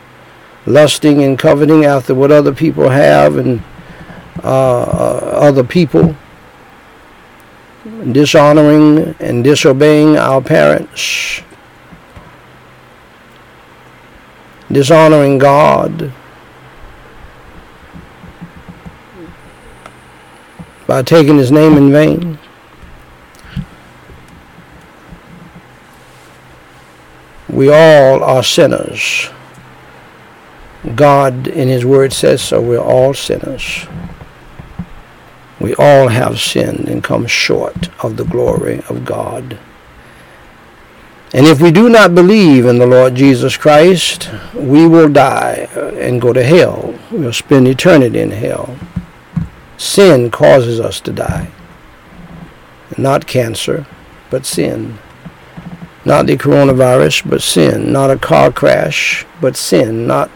lusting 0.67 1.23
and 1.23 1.39
coveting 1.39 1.85
after 1.85 2.15
what 2.15 2.31
other 2.31 2.55
people 2.55 2.89
have 2.89 3.37
and 3.37 3.63
uh, 4.43 4.83
other 4.83 5.65
people 5.65 6.17
dishonoring 8.13 9.15
and 9.21 9.45
disobeying 9.45 10.17
our 10.17 10.41
parents, 10.41 11.43
dishonoring 14.71 15.39
God 15.39 16.13
by 20.87 21.03
taking 21.03 21.39
his 21.39 21.53
name 21.53 21.77
in 21.77 21.93
vain. 21.93 22.40
We 27.53 27.69
all 27.69 28.23
are 28.23 28.43
sinners. 28.43 29.29
God 30.95 31.47
in 31.49 31.69
his 31.69 31.85
word 31.85 32.13
says 32.13 32.41
so. 32.41 32.61
We're 32.61 32.79
all 32.79 33.13
sinners. 33.13 33.87
We 35.61 35.75
all 35.75 36.09
have 36.09 36.41
sinned 36.41 36.89
and 36.89 37.05
come 37.05 37.27
short 37.27 37.91
of 38.03 38.17
the 38.17 38.25
glory 38.25 38.83
of 38.89 39.05
God. 39.05 39.59
And 41.33 41.47
if 41.47 41.61
we 41.61 41.71
do 41.71 41.89
not 41.89 42.15
believe 42.15 42.67
in 42.67 42.79
the 42.79 42.87
Lord 42.87 43.15
Jesus 43.15 43.57
Christ, 43.57 44.31
we 44.55 44.89
will 44.89 45.09
die 45.09 45.69
and 45.77 46.21
go 46.21 46.33
to 46.33 46.43
hell. 46.43 46.99
We'll 47.11 47.33
spend 47.33 47.69
eternity 47.69 48.21
in 48.21 48.31
hell. 48.31 48.77
Sin 49.77 50.31
causes 50.31 50.81
us 50.81 51.01
to 51.01 51.13
die. 51.13 51.51
Not 52.97 53.27
cancer, 53.27 53.87
but 54.29 54.47
sin. 54.47 54.99
Not 56.05 56.27
the 56.27 56.37
coronavirus, 56.37 57.29
but 57.29 57.43
sin. 57.43 57.93
Not 57.93 58.11
a 58.11 58.17
car 58.17 58.51
crash, 58.51 59.27
but 59.41 59.57
sin. 59.57 60.07
Not 60.07 60.31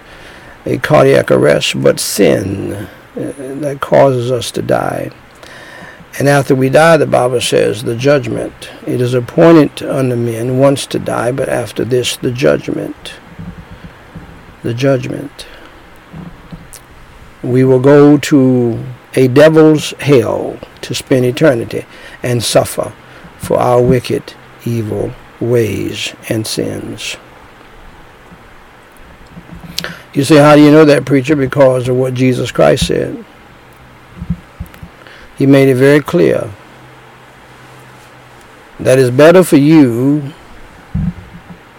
a 0.67 0.79
cardiac 0.79 1.31
arrest, 1.31 1.81
but 1.83 1.99
sin 1.99 2.73
uh, 2.73 2.89
that 3.17 3.79
causes 3.81 4.31
us 4.31 4.51
to 4.53 4.63
die. 4.63 5.11
And 6.19 6.29
after 6.29 6.55
we 6.55 6.69
die, 6.69 6.97
the 6.97 7.07
Bible 7.07 7.41
says, 7.41 7.83
the 7.83 7.97
judgment. 7.97 8.71
It 8.87 9.01
is 9.01 9.15
appointed 9.15 9.89
unto 9.89 10.17
men 10.17 10.59
once 10.59 10.87
to 10.87 10.99
die, 10.99 11.33
but 11.33 11.49
after 11.49 11.85
this, 11.85 12.17
the 12.17 12.31
judgment. 12.31 13.15
The 14.63 14.75
judgment. 14.75 15.47
We 17.43 17.65
will 17.65 17.81
go 17.81 18.17
to 18.19 18.85
a 19.15 19.29
devil's 19.29 19.91
hell 20.01 20.59
to 20.83 20.95
spend 20.95 21.25
eternity 21.25 21.85
and 22.23 22.43
suffer 22.43 22.93
for 23.39 23.59
our 23.59 23.83
wicked, 23.83 24.35
evil 24.65 25.13
ways 25.51 26.15
and 26.29 26.47
sins. 26.47 27.17
You 30.13 30.23
say, 30.23 30.37
how 30.37 30.55
do 30.55 30.63
you 30.63 30.71
know 30.71 30.85
that, 30.85 31.05
preacher? 31.05 31.35
Because 31.35 31.89
of 31.89 31.97
what 31.97 32.15
Jesus 32.15 32.53
Christ 32.53 32.87
said. 32.87 33.25
He 35.37 35.47
made 35.47 35.69
it 35.69 35.75
very 35.75 36.01
clear 36.01 36.51
that 38.79 38.99
it's 38.99 39.11
better 39.11 39.43
for 39.43 39.57
you 39.57 40.33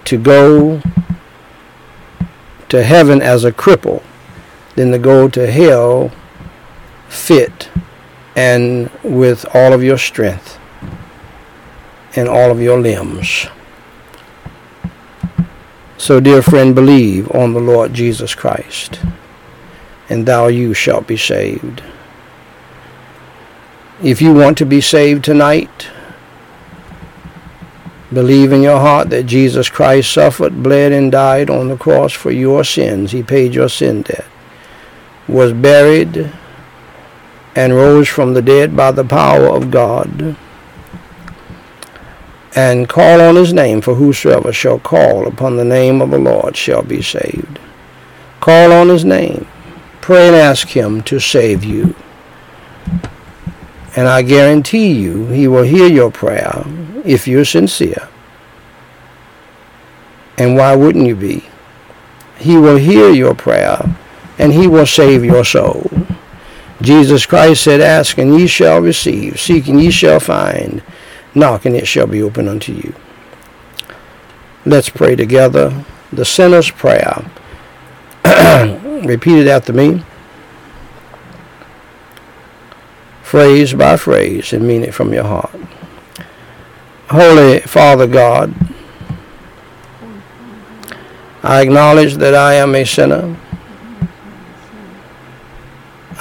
to 0.04 0.17
go 0.17 0.82
to 2.67 2.84
heaven 2.84 3.21
as 3.21 3.45
a 3.45 3.51
cripple 3.51 4.04
than 4.75 4.91
to 4.91 4.99
go 4.99 5.30
to 5.30 5.49
hell 5.49 6.12
fit 7.08 7.69
and 8.36 8.89
with 9.04 9.45
all 9.56 9.71
of 9.71 9.82
your 9.82 9.97
strength 9.97 10.60
and 12.15 12.28
all 12.28 12.51
of 12.51 12.62
your 12.62 12.80
limbs. 12.80 13.47
So, 15.98 16.20
dear 16.20 16.42
friend, 16.42 16.76
believe 16.76 17.32
on 17.32 17.54
the 17.54 17.62
Lord 17.62 17.94
Jesus 17.94 18.36
Christ, 18.36 19.00
and 20.10 20.26
thou 20.26 20.48
you 20.48 20.74
shalt 20.74 21.08
be 21.08 21.16
saved. 21.16 21.82
If 24.04 24.22
you 24.22 24.34
want 24.34 24.58
to 24.58 24.66
be 24.66 24.82
saved 24.82 25.24
tonight, 25.24 25.88
believe 28.12 28.52
in 28.52 28.62
your 28.62 28.80
heart 28.80 29.10
that 29.12 29.26
Jesus 29.26 29.70
Christ 29.70 30.12
suffered, 30.12 30.62
bled, 30.62 30.92
and 30.92 31.12
died 31.12 31.50
on 31.50 31.70
the 31.70 31.78
cross 31.78 32.12
for 32.12 32.30
your 32.30 32.66
sins. 32.66 33.12
He 33.12 33.24
paid 33.24 33.56
your 33.56 33.70
sin 33.70 34.02
debt, 34.02 34.26
was 35.30 35.54
buried, 35.54 36.30
and 37.56 37.74
rose 37.74 38.10
from 38.10 38.34
the 38.34 38.42
dead 38.42 38.76
by 38.76 38.92
the 38.92 39.06
power 39.06 39.48
of 39.48 39.72
God 39.72 40.36
and 42.56 42.88
call 42.88 43.20
on 43.20 43.36
his 43.36 43.54
name, 43.54 43.82
for 43.82 43.96
whosoever 43.96 44.54
shall 44.54 44.80
call 44.80 45.28
upon 45.28 45.58
the 45.58 45.65
name 45.65 46.02
of 46.02 46.10
the 46.10 46.18
Lord 46.18 46.56
shall 46.56 46.82
be 46.82 47.02
saved. 47.02 47.60
Call 48.39 48.72
on 48.72 48.88
his 48.88 49.04
name. 49.04 49.46
Pray 50.00 50.28
and 50.28 50.36
ask 50.36 50.70
him 50.70 51.04
to 51.04 51.20
save 51.20 51.63
you. 51.63 51.96
And 53.96 54.08
I 54.08 54.22
guarantee 54.22 54.94
you, 54.94 55.28
he 55.28 55.48
will 55.48 55.63
hear 55.63 55.88
your 55.88 56.12
prayer 56.12 56.63
if 57.04 57.28
you're 57.28 57.46
sincere. 57.46 58.08
And 60.38 60.56
why 60.56 60.76
wouldn't 60.76 61.08
you 61.08 61.15
be? 61.15 61.46
He 62.38 62.58
will 62.58 62.76
hear 62.76 63.10
your 63.10 63.34
prayer, 63.34 63.96
and 64.38 64.54
he 64.54 64.68
will 64.68 64.86
save 64.86 65.24
your 65.24 65.46
soul. 65.46 65.89
Jesus 66.82 67.26
Christ 67.26 67.63
said, 67.63 67.82
Ask 67.82 68.18
and 68.18 68.38
ye 68.38 68.48
shall 68.48 68.82
receive, 68.82 69.39
seek 69.39 69.68
and 69.68 69.82
ye 69.82 69.91
shall 69.91 70.20
find, 70.20 70.84
Knock, 71.36 71.65
and 71.65 71.76
it 71.76 71.86
shall 71.86 72.08
be 72.08 72.24
open 72.24 72.48
unto 72.48 72.71
you. 72.71 72.95
Let's 74.65 74.89
pray 74.89 75.17
together 75.17 75.86
the 76.12 76.24
sinner's 76.24 76.71
prayer. 76.71 77.30
Repeat 78.26 79.39
it 79.39 79.48
after 79.48 79.74
me. 79.74 80.04
Phrase 83.21 83.74
by 83.74 83.98
phrase 83.98 84.54
and 84.54 84.65
mean 84.65 84.84
it 84.84 84.93
from 84.93 85.13
your 85.13 85.26
heart. 85.26 85.60
Holy 87.10 87.60
Father 87.60 88.08
God, 88.08 88.54
I 91.43 91.62
acknowledge 91.62 92.15
that 92.15 92.34
I 92.34 92.54
am 92.54 92.74
a 92.76 92.86
sinner. 92.86 93.36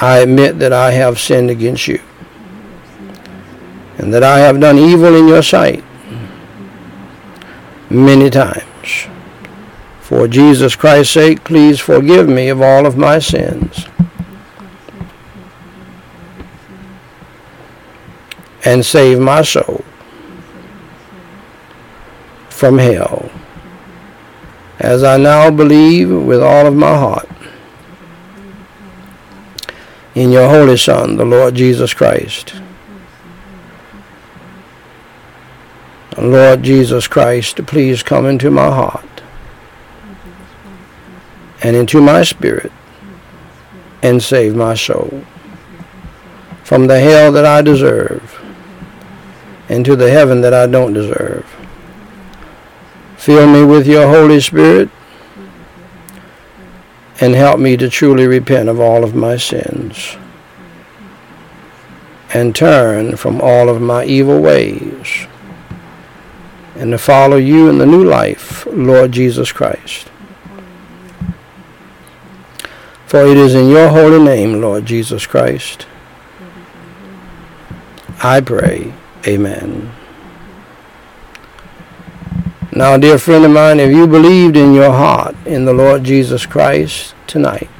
I 0.00 0.18
admit 0.18 0.58
that 0.58 0.72
I 0.72 0.90
have 0.90 1.20
sinned 1.20 1.50
against 1.50 1.86
you 1.86 2.02
and 3.98 4.12
that 4.12 4.22
I 4.22 4.38
have 4.40 4.60
done 4.60 4.78
evil 4.78 5.14
in 5.14 5.28
your 5.28 5.42
sight. 5.42 5.84
many 7.90 8.28
times. 8.30 9.06
For 10.00 10.28
Jesus 10.28 10.76
Christ's 10.76 11.14
sake, 11.14 11.44
please 11.44 11.80
forgive 11.80 12.28
me 12.28 12.48
of 12.48 12.60
all 12.60 12.86
of 12.86 12.96
my 12.96 13.18
sins. 13.18 13.86
And 18.64 18.84
save 18.84 19.18
my 19.20 19.42
soul 19.42 19.84
from 22.48 22.78
hell. 22.78 23.30
As 24.78 25.04
I 25.04 25.16
now 25.16 25.50
believe 25.50 26.10
with 26.10 26.42
all 26.42 26.66
of 26.66 26.74
my 26.74 26.96
heart 26.96 27.28
in 30.14 30.30
your 30.30 30.48
Holy 30.48 30.76
Son, 30.76 31.16
the 31.16 31.24
Lord 31.24 31.54
Jesus 31.54 31.92
Christ. 31.92 32.54
Lord 36.18 36.62
Jesus 36.62 37.08
Christ, 37.08 37.66
please 37.66 38.02
come 38.02 38.24
into 38.26 38.50
my 38.50 38.66
heart 38.66 39.22
and 41.62 41.74
into 41.74 42.00
my 42.00 42.22
spirit 42.22 42.70
and 44.02 44.22
save 44.22 44.54
my 44.54 44.74
soul 44.74 45.24
from 46.62 46.86
the 46.86 47.00
hell 47.00 47.32
that 47.32 47.44
I 47.44 47.62
deserve 47.62 48.40
into 49.68 49.96
the 49.96 50.10
heaven 50.10 50.40
that 50.42 50.54
I 50.54 50.66
don't 50.66 50.92
deserve. 50.92 51.46
Fill 53.16 53.46
me 53.46 53.64
with 53.64 53.86
your 53.86 54.06
Holy 54.06 54.40
Spirit 54.40 54.90
and 57.20 57.34
help 57.34 57.58
me 57.58 57.76
to 57.76 57.88
truly 57.88 58.26
repent 58.26 58.68
of 58.68 58.78
all 58.78 59.02
of 59.02 59.14
my 59.14 59.36
sins 59.36 60.16
and 62.32 62.54
turn 62.54 63.16
from 63.16 63.40
all 63.40 63.68
of 63.68 63.80
my 63.80 64.04
evil 64.04 64.40
ways 64.40 65.26
and 66.74 66.90
to 66.90 66.98
follow 66.98 67.36
you 67.36 67.68
in 67.68 67.78
the 67.78 67.86
new 67.86 68.04
life, 68.04 68.66
Lord 68.66 69.12
Jesus 69.12 69.52
Christ. 69.52 70.10
For 73.06 73.24
it 73.24 73.36
is 73.36 73.54
in 73.54 73.68
your 73.68 73.90
holy 73.90 74.22
name, 74.22 74.60
Lord 74.60 74.86
Jesus 74.86 75.26
Christ, 75.26 75.86
I 78.22 78.40
pray. 78.40 78.92
Amen. 79.26 79.92
Now, 82.72 82.96
dear 82.96 83.18
friend 83.18 83.44
of 83.44 83.52
mine, 83.52 83.78
if 83.78 83.94
you 83.94 84.08
believed 84.08 84.56
in 84.56 84.74
your 84.74 84.90
heart 84.90 85.36
in 85.46 85.64
the 85.64 85.72
Lord 85.72 86.02
Jesus 86.02 86.44
Christ 86.44 87.14
tonight, 87.28 87.70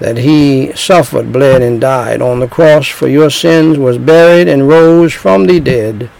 that 0.00 0.18
he 0.18 0.72
suffered, 0.74 1.32
bled, 1.32 1.62
and 1.62 1.80
died 1.80 2.20
on 2.20 2.40
the 2.40 2.48
cross 2.48 2.88
for 2.88 3.08
your 3.08 3.30
sins, 3.30 3.78
was 3.78 3.96
buried, 3.96 4.48
and 4.48 4.68
rose 4.68 5.14
from 5.14 5.46
the 5.46 5.60
dead, 5.60 6.10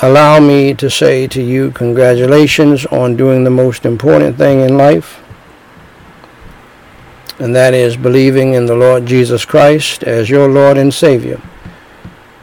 allow 0.00 0.40
me 0.40 0.72
to 0.74 0.88
say 0.88 1.26
to 1.28 1.42
you, 1.42 1.70
congratulations 1.72 2.86
on 2.86 3.16
doing 3.16 3.44
the 3.44 3.50
most 3.50 3.84
important 3.84 4.36
thing 4.36 4.60
in 4.60 4.76
life, 4.76 5.20
and 7.38 7.54
that 7.54 7.74
is 7.74 7.96
believing 7.96 8.54
in 8.54 8.66
the 8.66 8.76
Lord 8.76 9.06
Jesus 9.06 9.44
Christ 9.44 10.02
as 10.02 10.30
your 10.30 10.48
Lord 10.48 10.76
and 10.76 10.92
Savior. 10.92 11.40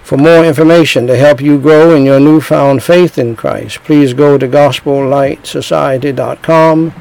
For 0.04 0.18
more 0.18 0.46
information 0.46 1.08
to 1.08 1.18
help 1.18 1.42
you 1.42 1.60
grow 1.60 1.94
in 1.96 2.06
your 2.06 2.20
newfound 2.20 2.84
faith 2.84 3.18
in 3.18 3.36
Christ, 3.36 3.84
please 3.84 4.14
go 4.14 4.38
to 4.38 4.48
gospellightsociety.com 4.48 6.94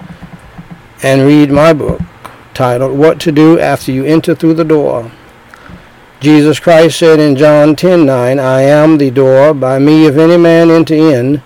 and 1.03 1.27
read 1.27 1.51
my 1.51 1.75
book 1.75 2.01
titled 2.55 2.97
What 2.97 3.21
to 3.21 3.31
Do 3.31 3.61
After 3.61 3.93
You 3.93 4.05
Enter 4.05 4.35
Through 4.35 4.55
the 4.55 4.64
Door. 4.64 5.12
Jesus 6.25 6.59
Christ 6.59 6.99
said 6.99 7.21
in 7.21 7.37
John 7.37 7.77
10:9, 7.77 8.41
I 8.41 8.63
am 8.63 8.97
the 8.97 9.11
door, 9.11 9.53
by 9.53 9.79
me 9.79 10.07
if 10.07 10.17
any 10.17 10.39
man 10.39 10.71
enter 10.71 10.95
in, 10.95 11.43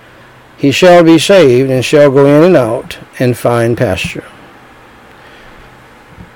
he 0.57 0.71
shall 0.71 1.03
be 1.03 1.19
saved 1.19 1.69
and 1.69 1.85
shall 1.85 2.13
go 2.13 2.25
in 2.27 2.45
and 2.45 2.57
out 2.57 2.97
and 3.19 3.37
find 3.37 3.77
pasture. 3.77 4.23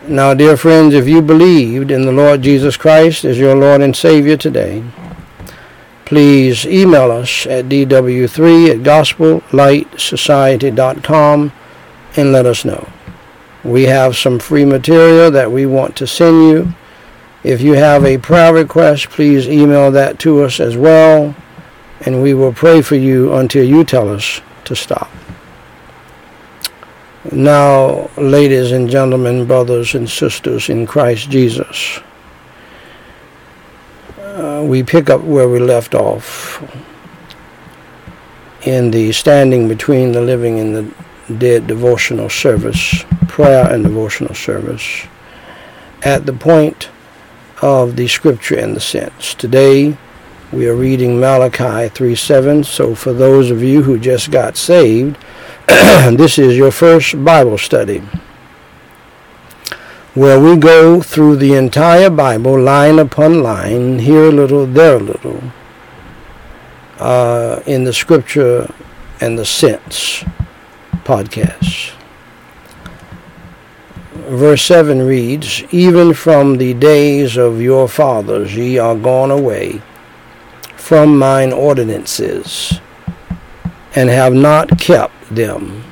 Now, 0.08 0.34
dear 0.34 0.56
friends, 0.56 0.92
if 0.92 1.06
you 1.06 1.22
believed 1.22 1.92
in 1.92 2.04
the 2.04 2.10
Lord 2.10 2.42
Jesus 2.42 2.76
Christ 2.76 3.24
as 3.24 3.38
your 3.38 3.54
Lord 3.54 3.80
and 3.80 3.94
Savior 3.94 4.36
today, 4.36 4.82
please 6.04 6.66
email 6.66 7.12
us 7.12 7.46
at 7.46 7.66
dw3 7.66 8.70
at 8.70 8.78
gospellightsociety.com 8.78 11.52
and 12.16 12.32
let 12.32 12.46
us 12.46 12.64
know. 12.64 12.88
We 13.62 13.84
have 13.84 14.16
some 14.16 14.40
free 14.40 14.64
material 14.64 15.30
that 15.30 15.52
we 15.52 15.64
want 15.64 15.94
to 15.98 16.08
send 16.08 16.50
you. 16.50 16.74
If 17.44 17.60
you 17.60 17.72
have 17.72 18.04
a 18.04 18.18
prayer 18.18 18.54
request, 18.54 19.10
please 19.10 19.48
email 19.48 19.90
that 19.90 20.20
to 20.20 20.42
us 20.42 20.60
as 20.60 20.76
well, 20.76 21.34
and 22.02 22.22
we 22.22 22.34
will 22.34 22.52
pray 22.52 22.82
for 22.82 22.94
you 22.94 23.34
until 23.34 23.64
you 23.64 23.82
tell 23.82 24.08
us 24.08 24.40
to 24.64 24.76
stop. 24.76 25.10
Now, 27.32 28.10
ladies 28.16 28.70
and 28.70 28.88
gentlemen, 28.88 29.46
brothers 29.46 29.94
and 29.94 30.08
sisters 30.08 30.68
in 30.68 30.86
Christ 30.86 31.30
Jesus, 31.30 31.98
uh, 34.20 34.64
we 34.64 34.84
pick 34.84 35.10
up 35.10 35.22
where 35.22 35.48
we 35.48 35.58
left 35.58 35.94
off 35.94 36.62
in 38.62 38.92
the 38.92 39.10
standing 39.10 39.66
between 39.66 40.12
the 40.12 40.20
living 40.20 40.60
and 40.60 40.74
the 40.76 41.34
dead 41.38 41.66
devotional 41.66 42.28
service, 42.28 43.04
prayer 43.26 43.72
and 43.72 43.82
devotional 43.82 44.34
service, 44.34 45.06
at 46.02 46.24
the 46.24 46.32
point 46.32 46.88
of 47.62 47.96
the 47.96 48.08
scripture 48.08 48.58
and 48.58 48.76
the 48.76 48.80
sense. 48.80 49.34
Today 49.34 49.96
we 50.52 50.68
are 50.68 50.74
reading 50.74 51.18
Malachi 51.18 51.88
3:7. 51.88 52.64
So 52.64 52.94
for 52.94 53.12
those 53.12 53.50
of 53.50 53.62
you 53.62 53.82
who 53.82 53.98
just 53.98 54.30
got 54.30 54.56
saved, 54.56 55.16
this 55.66 56.38
is 56.38 56.56
your 56.56 56.72
first 56.72 57.24
Bible 57.24 57.56
study 57.56 58.02
where 60.14 60.38
we 60.38 60.56
go 60.56 61.00
through 61.00 61.36
the 61.36 61.54
entire 61.54 62.10
Bible 62.10 62.60
line 62.60 62.98
upon 62.98 63.42
line, 63.42 63.98
here 64.00 64.26
a 64.26 64.32
little, 64.32 64.66
there 64.66 64.96
a 64.96 65.00
little, 65.00 65.42
uh, 66.98 67.60
in 67.64 67.84
the 67.84 67.92
Scripture 67.94 68.70
and 69.20 69.38
the 69.38 69.44
Sense 69.46 70.22
podcast. 71.04 71.92
Verse 74.32 74.62
7 74.62 75.02
reads, 75.02 75.62
Even 75.74 76.14
from 76.14 76.56
the 76.56 76.72
days 76.72 77.36
of 77.36 77.60
your 77.60 77.86
fathers 77.86 78.56
ye 78.56 78.78
are 78.78 78.96
gone 78.96 79.30
away 79.30 79.82
from 80.74 81.18
mine 81.18 81.52
ordinances, 81.52 82.80
and 83.94 84.08
have 84.08 84.32
not 84.32 84.78
kept 84.78 85.34
them. 85.34 85.84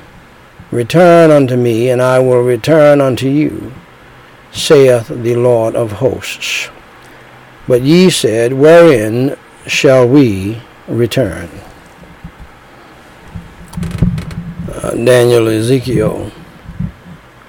Return 0.71 1.31
unto 1.31 1.55
me, 1.55 1.91
and 1.91 2.01
I 2.01 2.19
will 2.19 2.41
return 2.41 3.03
unto 3.03 3.29
you 3.29 3.75
saith 4.53 5.09
the 5.09 5.37
Lord 5.37 5.77
of 5.77 5.93
hosts. 5.93 6.71
But 7.69 7.83
ye 7.83 8.09
said, 8.09 8.55
Wherein 8.55 9.37
shall 9.67 10.09
we 10.09 10.63
return? 10.89 11.51
Uh, 14.73 14.93
Daniel 14.93 15.47
Ezekiel. 15.47 16.33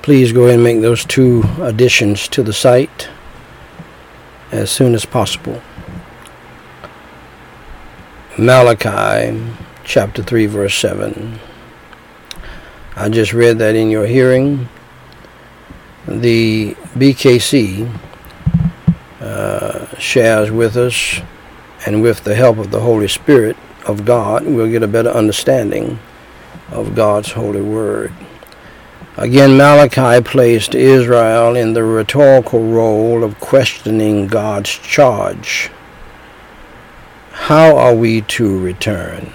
Please 0.02 0.34
go 0.34 0.44
ahead 0.44 0.56
and 0.56 0.64
make 0.64 0.82
those 0.82 1.06
two 1.06 1.44
additions 1.62 2.28
to 2.30 2.42
the 2.42 2.54
site 2.54 3.10
as 4.52 4.72
soon 4.72 4.96
as 4.96 5.06
possible. 5.06 5.62
Malachi 8.38 9.40
chapter 9.84 10.24
3 10.24 10.48
verse 10.48 10.76
7. 10.76 11.40
I 12.96 13.10
just 13.10 13.34
read 13.34 13.60
that 13.60 13.76
in 13.76 13.92
your 13.92 14.08
hearing 14.08 14.68
the 16.08 16.74
BKC 16.96 17.88
uh, 19.20 19.98
shares 19.98 20.50
with 20.50 20.78
us, 20.78 21.22
and 21.86 22.02
with 22.02 22.24
the 22.24 22.34
help 22.34 22.58
of 22.58 22.72
the 22.72 22.80
Holy 22.80 23.08
Spirit 23.08 23.56
of 23.86 24.04
God, 24.04 24.46
we'll 24.46 24.70
get 24.70 24.84
a 24.84 24.88
better 24.88 25.10
understanding 25.10 26.00
of 26.72 26.96
God's 26.96 27.32
holy 27.32 27.62
word. 27.62 28.12
Again, 29.18 29.58
Malachi 29.58 30.24
placed 30.24 30.74
Israel 30.74 31.54
in 31.54 31.74
the 31.74 31.84
rhetorical 31.84 32.64
role 32.64 33.26
of 33.26 33.42
questioning 33.42 34.28
God's 34.28 34.70
charge. 34.70 35.70
How 37.32 37.76
are 37.76 37.94
we 37.94 38.22
to 38.22 38.58
return? 38.58 39.34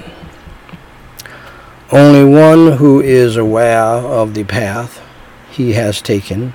Only 1.92 2.24
one 2.24 2.78
who 2.78 3.02
is 3.02 3.36
aware 3.36 3.76
of 3.76 4.32
the 4.32 4.44
path 4.44 5.02
he 5.50 5.74
has 5.74 6.00
taken 6.00 6.54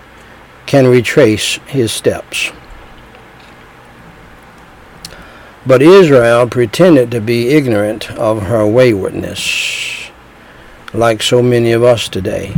can 0.65 0.87
retrace 0.87 1.59
his 1.67 1.91
steps. 1.91 2.51
But 5.63 5.83
Israel 5.83 6.49
pretended 6.49 7.11
to 7.11 7.21
be 7.21 7.49
ignorant 7.49 8.09
of 8.13 8.43
her 8.43 8.65
waywardness, 8.65 10.09
like 10.91 11.21
so 11.21 11.43
many 11.43 11.71
of 11.71 11.83
us 11.83 12.09
today. 12.09 12.55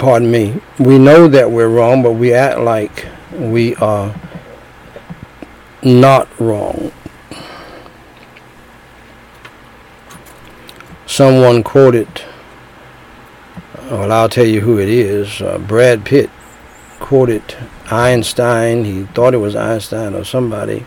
Pardon 0.00 0.28
me. 0.28 0.60
We 0.80 0.98
know 0.98 1.28
that 1.28 1.52
we're 1.52 1.68
wrong, 1.68 2.02
but 2.02 2.14
we 2.14 2.34
act 2.34 2.58
like 2.58 3.06
we 3.32 3.76
are 3.76 4.12
not 5.84 6.28
wrong. 6.40 6.90
someone 11.10 11.62
quoted, 11.62 12.08
well, 13.90 14.10
I'll 14.10 14.30
tell 14.30 14.46
you 14.46 14.60
who 14.60 14.78
it 14.78 14.88
is. 14.88 15.42
Uh, 15.42 15.58
Brad 15.58 16.02
Pitt 16.04 16.30
quoted 16.98 17.42
Einstein. 17.90 18.84
He 18.84 19.02
thought 19.02 19.34
it 19.34 19.38
was 19.38 19.56
Einstein 19.56 20.14
or 20.14 20.24
somebody. 20.24 20.86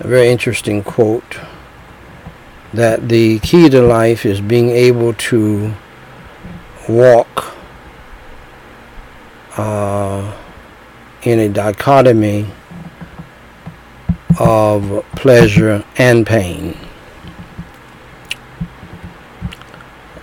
A 0.00 0.06
very 0.06 0.30
interesting 0.30 0.82
quote 0.82 1.40
that 2.72 3.10
the 3.10 3.40
key 3.40 3.68
to 3.68 3.82
life 3.82 4.24
is 4.24 4.40
being 4.40 4.70
able 4.70 5.12
to 5.14 5.74
walk 6.88 7.54
uh, 9.56 10.36
in 11.22 11.38
a 11.38 11.48
dichotomy 11.48 12.46
of 14.38 15.04
pleasure 15.16 15.84
and 15.96 16.26
pain. 16.26 16.76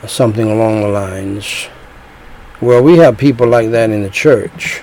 Something 0.07 0.49
along 0.49 0.81
the 0.81 0.87
lines. 0.87 1.67
Well, 2.61 2.83
we 2.83 2.97
have 2.97 3.17
people 3.17 3.47
like 3.47 3.69
that 3.71 3.91
in 3.91 4.01
the 4.01 4.09
church 4.09 4.81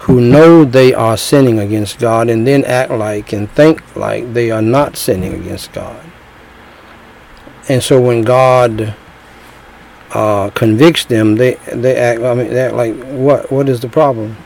who 0.00 0.20
know 0.20 0.64
they 0.64 0.94
are 0.94 1.16
sinning 1.16 1.58
against 1.58 1.98
God 1.98 2.30
and 2.30 2.46
then 2.46 2.64
act 2.64 2.90
like 2.90 3.32
and 3.32 3.50
think 3.50 3.94
like 3.94 4.32
they 4.32 4.50
are 4.50 4.62
not 4.62 4.96
sinning 4.96 5.34
against 5.34 5.72
God. 5.72 6.04
And 7.68 7.82
so 7.82 8.00
when 8.00 8.22
God 8.22 8.96
uh, 10.12 10.50
convicts 10.50 11.04
them, 11.04 11.36
they 11.36 11.54
they 11.72 11.96
act. 11.96 12.20
I 12.20 12.34
mean, 12.34 12.48
they 12.48 12.60
act 12.60 12.74
like 12.74 12.94
what? 13.04 13.50
What 13.50 13.68
is 13.68 13.80
the 13.80 13.88
problem? 13.88 14.36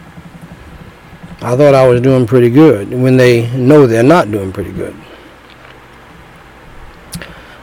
I 1.40 1.56
thought 1.56 1.74
I 1.74 1.86
was 1.86 2.00
doing 2.00 2.26
pretty 2.26 2.50
good. 2.50 2.90
When 2.90 3.16
they 3.16 3.50
know 3.56 3.86
they're 3.86 4.02
not 4.02 4.30
doing 4.30 4.52
pretty 4.52 4.72
good, 4.72 4.94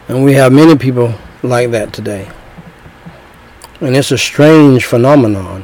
and 0.07 0.23
we 0.23 0.33
have 0.33 0.51
many 0.51 0.77
people 0.77 1.13
like 1.43 1.71
that 1.71 1.93
today, 1.93 2.29
and 3.79 3.95
it's 3.95 4.11
a 4.11 4.17
strange 4.17 4.85
phenomenon. 4.85 5.63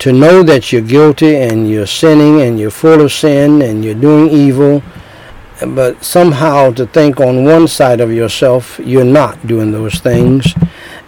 To 0.00 0.12
know 0.12 0.42
that 0.42 0.72
you're 0.72 0.82
guilty 0.82 1.36
and 1.36 1.68
you're 1.68 1.86
sinning 1.86 2.42
and 2.42 2.60
you're 2.60 2.70
full 2.70 3.00
of 3.00 3.10
sin 3.10 3.62
and 3.62 3.82
you're 3.82 3.94
doing 3.94 4.28
evil 4.28 4.82
but 5.60 6.04
somehow 6.04 6.70
to 6.72 6.86
think 6.86 7.18
on 7.18 7.44
one 7.44 7.66
side 7.66 8.00
of 8.00 8.12
yourself 8.12 8.78
you're 8.82 9.04
not 9.04 9.46
doing 9.46 9.72
those 9.72 9.98
things 10.00 10.54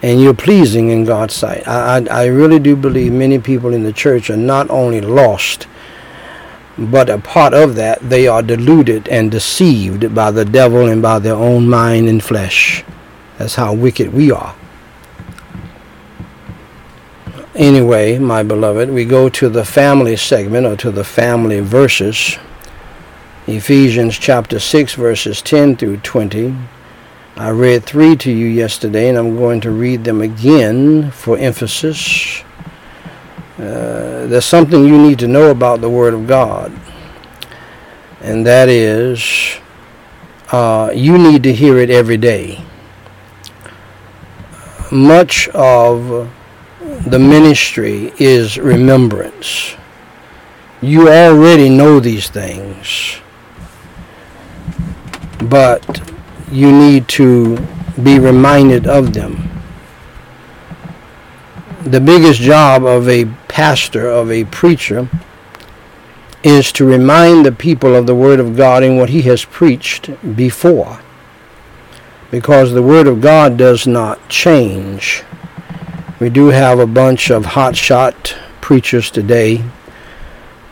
and 0.03 0.21
you're 0.21 0.35
pleasing 0.35 0.91
in 0.91 1.05
God's 1.05 1.35
sight. 1.35 1.67
I, 1.67 1.99
I, 1.99 2.23
I, 2.23 2.27
really 2.27 2.59
do 2.59 2.77
believe 2.77 3.13
many 3.13 3.39
people 3.39 3.75
in 3.75 3.83
the 3.83 3.93
church 3.93 4.31
are 4.31 4.37
not 4.37 4.71
only 4.71 5.01
lost, 5.01 5.67
but 6.79 7.11
a 7.11 7.19
part 7.19 7.53
of 7.53 7.75
that, 7.75 7.99
they 8.09 8.29
are 8.29 8.43
deluded 8.43 9.09
and 9.09 9.31
deceived 9.31 10.15
by 10.15 10.31
the 10.31 10.45
devil 10.45 10.87
and 10.87 11.03
by 11.03 11.19
their 11.19 11.35
own 11.35 11.69
mind 11.69 12.09
and 12.09 12.23
flesh. 12.23 12.85
That's 13.37 13.57
how 13.57 13.75
wicked 13.75 14.13
we 14.13 14.31
are. 14.31 14.55
Anyway, 17.55 18.19
my 18.19 18.45
beloved, 18.45 18.89
we 18.89 19.05
go 19.05 19.29
to 19.29 19.49
the 19.49 19.65
family 19.65 20.17
segment 20.17 20.65
or 20.65 20.77
to 20.77 20.93
the 20.93 21.03
family 21.03 21.59
verses. 21.59 22.39
Ephesians 23.49 24.19
chapter 24.19 24.59
6, 24.59 24.93
verses 24.93 25.41
10 25.41 25.77
through 25.77 25.97
20. 25.97 26.55
I 27.37 27.49
read 27.49 27.83
three 27.83 28.15
to 28.17 28.31
you 28.31 28.45
yesterday, 28.45 29.09
and 29.09 29.17
I'm 29.17 29.39
going 29.39 29.63
to 29.63 29.71
read 29.71 30.05
them 30.05 30.21
again 30.21 31.11
for 31.11 31.39
emphasis. 31.39 32.43
Uh, 33.57 34.27
there's 34.27 34.45
something 34.45 34.85
you 34.85 34.99
need 35.01 35.19
to 35.21 35.27
know 35.27 35.51
about 35.51 35.81
the 35.81 35.89
Word 35.89 36.13
of 36.13 36.27
God, 36.27 36.79
and 38.21 38.45
that 38.45 38.69
is 38.69 39.57
uh, 40.53 40.91
you 40.95 41.17
need 41.17 41.43
to 41.45 41.53
hear 41.55 41.79
it 41.79 41.89
every 41.89 42.19
day. 42.19 42.63
Much 44.93 45.49
of 45.55 46.31
the 47.07 47.19
ministry 47.19 48.13
is 48.19 48.59
remembrance. 48.59 49.75
You 50.83 51.09
already 51.09 51.71
know 51.71 51.99
these 51.99 52.29
things 52.29 53.23
but 55.43 56.13
you 56.51 56.73
need 56.73 57.09
to 57.09 57.57
be 58.03 58.19
reminded 58.19 58.87
of 58.87 59.13
them. 59.15 59.51
The 61.85 62.01
biggest 62.01 62.41
job 62.41 62.85
of 62.85 63.09
a 63.09 63.27
pastor, 63.49 64.09
of 64.09 64.31
a 64.31 64.45
preacher, 64.45 65.09
is 66.43 66.73
to 66.73 66.85
remind 66.85 67.45
the 67.45 67.53
people 67.53 67.95
of 67.95 68.07
the 68.07 68.15
Word 68.15 68.41
of 68.41 68.57
God 68.57 68.83
and 68.83 68.99
what 68.99 69.11
he 69.11 69.23
has 69.23 69.45
preached 69.45 70.11
before. 70.37 71.01
Because 72.31 72.73
the 72.73 72.83
Word 72.83 73.07
of 73.07 73.21
God 73.21 73.57
does 73.57 73.87
not 73.87 74.29
change. 74.29 75.25
We 76.21 76.31
do 76.31 76.49
have 76.49 76.79
a 76.79 76.87
bunch 76.87 77.31
of 77.31 77.45
hotshot 77.45 78.37
preachers 78.61 79.11
today 79.11 79.65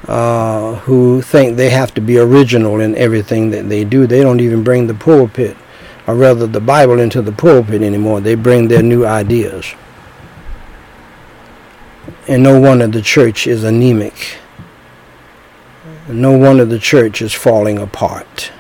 uh, 0.09 0.77
who 0.77 1.21
think 1.21 1.57
they 1.57 1.71
have 1.71 1.92
to 1.95 2.01
be 2.01 2.19
original 2.19 2.81
in 2.81 2.95
everything 2.95 3.51
that 3.51 3.69
they 3.69 3.85
do. 3.85 4.07
They 4.07 4.21
don't 4.21 4.40
even 4.40 4.62
bring 4.62 4.87
the 4.87 4.95
pulpit, 4.95 5.57
or 6.07 6.14
rather 6.14 6.47
the 6.47 6.61
Bible, 6.61 7.01
into 7.01 7.23
the 7.23 7.33
pulpit 7.33 7.83
anymore. 7.83 8.21
They 8.21 8.35
bring 8.35 8.69
their 8.69 8.83
new 8.83 9.05
ideas. 9.05 9.75
And 12.29 12.42
no 12.42 12.59
wonder 12.61 12.87
the 12.87 13.03
church 13.03 13.47
is 13.47 13.64
anemic. 13.64 14.38
No 16.09 16.37
wonder 16.37 16.64
the 16.64 16.79
church 16.79 17.21
is 17.21 17.33
falling 17.33 17.79
apart. 17.79 18.53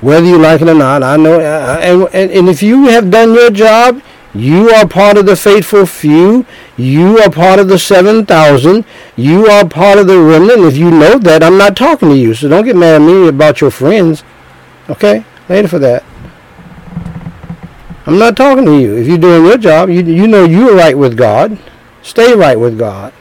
Whether 0.00 0.26
you 0.26 0.38
like 0.38 0.62
it 0.62 0.68
or 0.68 0.74
not, 0.74 1.02
I 1.02 1.16
know, 1.16 1.40
and, 1.40 2.30
and 2.30 2.48
if 2.48 2.62
you 2.62 2.86
have 2.86 3.10
done 3.10 3.34
your 3.34 3.50
job, 3.50 4.00
you 4.34 4.70
are 4.70 4.86
part 4.86 5.16
of 5.16 5.26
the 5.26 5.36
faithful 5.36 5.86
few. 5.86 6.44
You 6.76 7.18
are 7.18 7.30
part 7.30 7.58
of 7.58 7.68
the 7.68 7.78
7,000. 7.78 8.84
You 9.16 9.46
are 9.46 9.66
part 9.66 9.98
of 9.98 10.06
the 10.06 10.20
remnant. 10.20 10.60
If 10.60 10.76
you 10.76 10.90
know 10.90 11.18
that, 11.18 11.42
I'm 11.42 11.56
not 11.56 11.76
talking 11.76 12.10
to 12.10 12.16
you. 12.16 12.34
So 12.34 12.48
don't 12.48 12.64
get 12.64 12.76
mad 12.76 13.00
at 13.00 13.04
me 13.04 13.26
about 13.28 13.60
your 13.60 13.70
friends. 13.70 14.22
Okay? 14.90 15.24
Later 15.48 15.68
for 15.68 15.78
that. 15.78 16.04
I'm 18.06 18.18
not 18.18 18.36
talking 18.36 18.64
to 18.66 18.78
you. 18.78 18.96
If 18.96 19.06
you're 19.06 19.18
doing 19.18 19.44
your 19.44 19.58
job, 19.58 19.88
you, 19.88 20.02
you 20.02 20.26
know 20.26 20.44
you're 20.44 20.74
right 20.74 20.96
with 20.96 21.16
God. 21.16 21.58
Stay 22.02 22.34
right 22.34 22.58
with 22.58 22.78
God. 22.78 23.12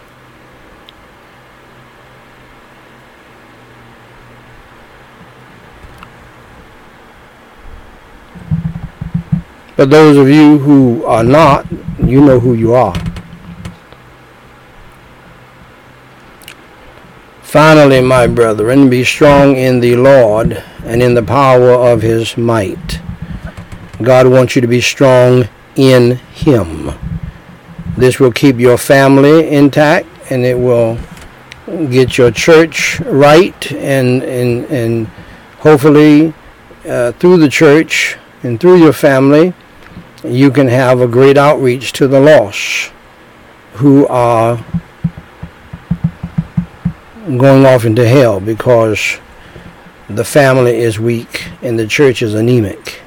But 9.77 9.91
those 9.91 10.17
of 10.17 10.27
you 10.27 10.57
who 10.57 11.05
are 11.05 11.23
not, 11.23 11.67
you 12.03 12.19
know 12.19 12.39
who 12.39 12.55
you 12.55 12.73
are. 12.73 12.95
Finally, 17.43 18.01
my 18.01 18.25
brethren, 18.25 18.89
be 18.89 19.03
strong 19.03 19.55
in 19.55 19.79
the 19.79 19.95
Lord 19.95 20.63
and 20.83 21.01
in 21.01 21.13
the 21.13 21.21
power 21.21 21.71
of 21.71 22.01
his 22.01 22.35
might. 22.37 22.99
God 24.01 24.27
wants 24.27 24.55
you 24.55 24.61
to 24.61 24.67
be 24.67 24.81
strong 24.81 25.47
in 25.75 26.17
him. 26.33 26.91
This 27.95 28.19
will 28.19 28.31
keep 28.31 28.57
your 28.57 28.77
family 28.79 29.47
intact 29.47 30.07
and 30.31 30.43
it 30.43 30.57
will 30.57 30.97
get 31.89 32.17
your 32.17 32.31
church 32.31 32.99
right 33.01 33.71
and 33.73 34.23
and 34.23 34.65
and 34.65 35.07
hopefully 35.59 36.33
uh, 36.87 37.11
through 37.13 37.37
the 37.37 37.49
church 37.49 38.17
and 38.43 38.59
through 38.59 38.77
your 38.77 38.93
family 38.93 39.53
you 40.23 40.51
can 40.51 40.67
have 40.67 41.01
a 41.01 41.07
great 41.07 41.37
outreach 41.37 41.93
to 41.93 42.07
the 42.07 42.19
lost 42.19 42.91
who 43.73 44.07
are 44.07 44.63
going 47.25 47.65
off 47.65 47.85
into 47.85 48.07
hell 48.07 48.39
because 48.39 49.19
the 50.09 50.23
family 50.23 50.77
is 50.77 50.99
weak 50.99 51.47
and 51.61 51.77
the 51.77 51.85
church 51.85 52.21
is 52.21 52.33
anemic. 52.33 53.01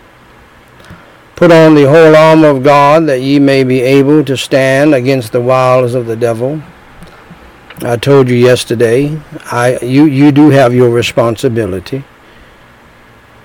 Put 1.35 1.51
on 1.51 1.75
the 1.75 1.89
whole 1.89 2.15
armor 2.15 2.49
of 2.49 2.63
God 2.63 3.07
that 3.07 3.23
ye 3.23 3.39
may 3.39 3.65
be 3.65 3.81
able 3.81 4.23
to 4.25 4.37
stand 4.37 4.95
against 4.95 5.33
the 5.33 5.41
wiles 5.41 5.95
of 5.95 6.07
the 6.07 6.17
devil. 6.17 6.63
I 7.81 7.97
told 7.97 8.29
you 8.29 8.37
yesterday, 8.37 9.19
I 9.51 9.79
you, 9.81 10.05
you 10.05 10.33
do 10.33 10.51
have 10.51 10.75
your 10.75 10.91
responsibility. 10.91 12.05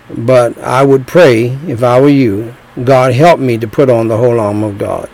But 0.10 0.58
I 0.60 0.84
would 0.84 1.08
pray, 1.08 1.58
if 1.68 1.84
I 1.84 2.00
were 2.02 2.10
you, 2.10 2.54
God 2.84 3.14
help 3.14 3.40
me 3.40 3.58
to 3.58 3.68
put 3.68 3.90
on 3.90 4.08
the 4.08 4.18
whole 4.18 4.40
armor 4.40 4.68
of 4.68 4.78
God. 4.78 5.10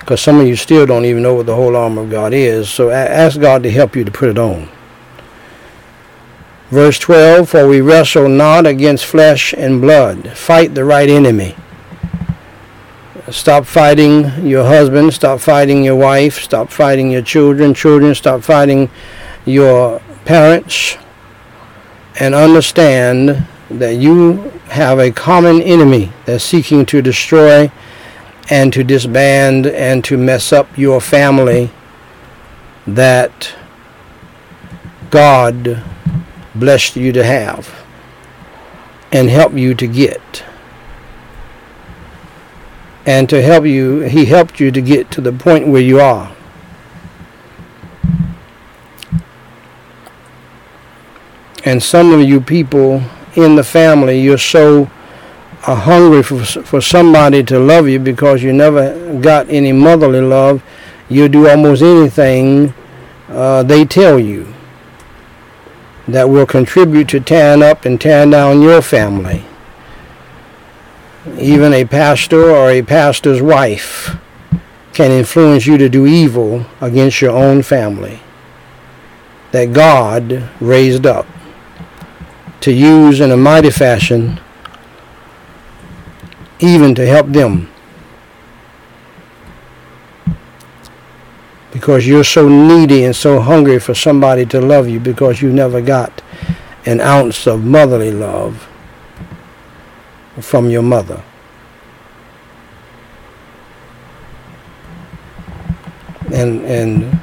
Because 0.00 0.20
some 0.20 0.40
of 0.40 0.46
you 0.46 0.56
still 0.56 0.86
don't 0.86 1.04
even 1.04 1.22
know 1.22 1.34
what 1.34 1.46
the 1.46 1.54
whole 1.54 1.76
armor 1.76 2.02
of 2.02 2.10
God 2.10 2.32
is. 2.32 2.68
So 2.70 2.90
ask 2.90 3.38
God 3.38 3.62
to 3.62 3.70
help 3.70 3.94
you 3.94 4.04
to 4.04 4.10
put 4.10 4.30
it 4.30 4.38
on. 4.38 4.68
Verse 6.70 6.98
12, 6.98 7.48
For 7.48 7.68
we 7.68 7.80
wrestle 7.80 8.28
not 8.28 8.66
against 8.66 9.04
flesh 9.04 9.54
and 9.54 9.80
blood. 9.80 10.36
Fight 10.36 10.74
the 10.74 10.84
right 10.84 11.08
enemy. 11.08 11.54
Stop 13.30 13.66
fighting 13.66 14.46
your 14.46 14.64
husband. 14.64 15.12
Stop 15.12 15.40
fighting 15.40 15.84
your 15.84 15.96
wife. 15.96 16.40
Stop 16.40 16.70
fighting 16.70 17.10
your 17.10 17.22
children. 17.22 17.74
Children, 17.74 18.14
stop 18.14 18.42
fighting 18.42 18.90
your 19.44 20.00
parents. 20.24 20.96
And 22.18 22.34
understand 22.34 23.46
that 23.70 23.96
you 23.96 24.50
have 24.68 24.98
a 24.98 25.10
common 25.10 25.60
enemy 25.60 26.10
that's 26.24 26.44
seeking 26.44 26.86
to 26.86 27.02
destroy 27.02 27.70
and 28.50 28.72
to 28.72 28.82
disband 28.82 29.66
and 29.66 30.02
to 30.04 30.16
mess 30.16 30.52
up 30.52 30.78
your 30.78 31.00
family 31.00 31.70
that 32.86 33.54
God 35.10 35.82
blessed 36.54 36.96
you 36.96 37.12
to 37.12 37.22
have 37.22 37.84
and 39.12 39.28
help 39.28 39.52
you 39.52 39.74
to 39.74 39.86
get. 39.86 40.44
And 43.04 43.28
to 43.28 43.40
help 43.40 43.64
you, 43.64 44.00
He 44.00 44.26
helped 44.26 44.60
you 44.60 44.70
to 44.70 44.80
get 44.80 45.10
to 45.12 45.20
the 45.20 45.32
point 45.32 45.66
where 45.68 45.80
you 45.80 46.00
are. 46.00 46.34
And 51.64 51.82
some 51.82 52.12
of 52.12 52.20
you 52.20 52.40
people 52.40 53.02
in 53.38 53.56
the 53.56 53.64
family, 53.64 54.20
you're 54.20 54.38
so 54.38 54.90
uh, 55.66 55.74
hungry 55.74 56.22
for, 56.22 56.44
for 56.44 56.80
somebody 56.80 57.42
to 57.44 57.58
love 57.58 57.88
you 57.88 57.98
because 57.98 58.42
you 58.42 58.52
never 58.52 59.18
got 59.20 59.48
any 59.48 59.72
motherly 59.72 60.20
love. 60.20 60.62
You 61.08 61.28
do 61.28 61.48
almost 61.48 61.82
anything 61.82 62.74
uh, 63.28 63.62
they 63.62 63.84
tell 63.84 64.18
you 64.18 64.52
that 66.06 66.28
will 66.28 66.46
contribute 66.46 67.08
to 67.10 67.20
tearing 67.20 67.62
up 67.62 67.84
and 67.84 68.00
tearing 68.00 68.30
down 68.30 68.62
your 68.62 68.80
family. 68.80 69.44
Even 71.38 71.74
a 71.74 71.84
pastor 71.84 72.50
or 72.50 72.70
a 72.70 72.82
pastor's 72.82 73.42
wife 73.42 74.16
can 74.94 75.10
influence 75.10 75.66
you 75.66 75.76
to 75.76 75.88
do 75.88 76.06
evil 76.06 76.64
against 76.80 77.20
your 77.20 77.32
own 77.32 77.62
family 77.62 78.20
that 79.52 79.72
God 79.72 80.48
raised 80.60 81.06
up 81.06 81.26
to 82.60 82.72
use 82.72 83.20
in 83.20 83.30
a 83.30 83.36
mighty 83.36 83.70
fashion, 83.70 84.40
even 86.58 86.94
to 86.94 87.06
help 87.06 87.28
them. 87.28 87.70
Because 91.72 92.06
you're 92.06 92.24
so 92.24 92.48
needy 92.48 93.04
and 93.04 93.14
so 93.14 93.40
hungry 93.40 93.78
for 93.78 93.94
somebody 93.94 94.44
to 94.46 94.60
love 94.60 94.88
you 94.88 94.98
because 94.98 95.40
you 95.40 95.52
never 95.52 95.80
got 95.80 96.22
an 96.86 97.00
ounce 97.00 97.46
of 97.46 97.64
motherly 97.64 98.10
love 98.10 98.68
from 100.40 100.70
your 100.70 100.82
mother. 100.82 101.22
And 106.32 106.64
and 106.64 107.20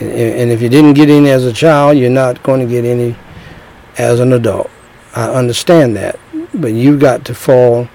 and 0.00 0.50
if 0.50 0.60
you 0.62 0.68
didn't 0.68 0.94
get 0.94 1.10
any 1.10 1.30
as 1.30 1.44
a 1.44 1.52
child, 1.52 1.98
you're 1.98 2.10
not 2.10 2.42
going 2.42 2.60
to 2.60 2.66
get 2.66 2.84
any 2.84 3.16
as 3.98 4.20
an 4.20 4.32
adult. 4.32 4.70
I 5.14 5.28
understand 5.28 5.96
that. 5.96 6.18
But 6.54 6.72
you've 6.72 7.00
got 7.00 7.24
to 7.26 7.34
fall 7.34 7.88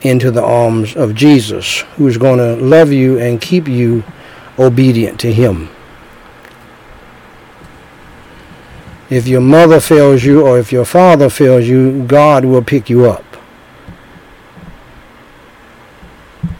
into 0.00 0.30
the 0.30 0.42
arms 0.42 0.96
of 0.96 1.14
Jesus, 1.14 1.80
who's 1.96 2.16
going 2.16 2.38
to 2.38 2.56
love 2.64 2.90
you 2.90 3.18
and 3.18 3.40
keep 3.40 3.68
you 3.68 4.02
obedient 4.58 5.20
to 5.20 5.32
him. 5.32 5.68
If 9.10 9.28
your 9.28 9.42
mother 9.42 9.78
fails 9.78 10.24
you 10.24 10.44
or 10.46 10.58
if 10.58 10.72
your 10.72 10.86
father 10.86 11.28
fails 11.28 11.66
you, 11.66 12.04
God 12.04 12.44
will 12.44 12.62
pick 12.62 12.88
you 12.88 13.04
up. 13.06 13.24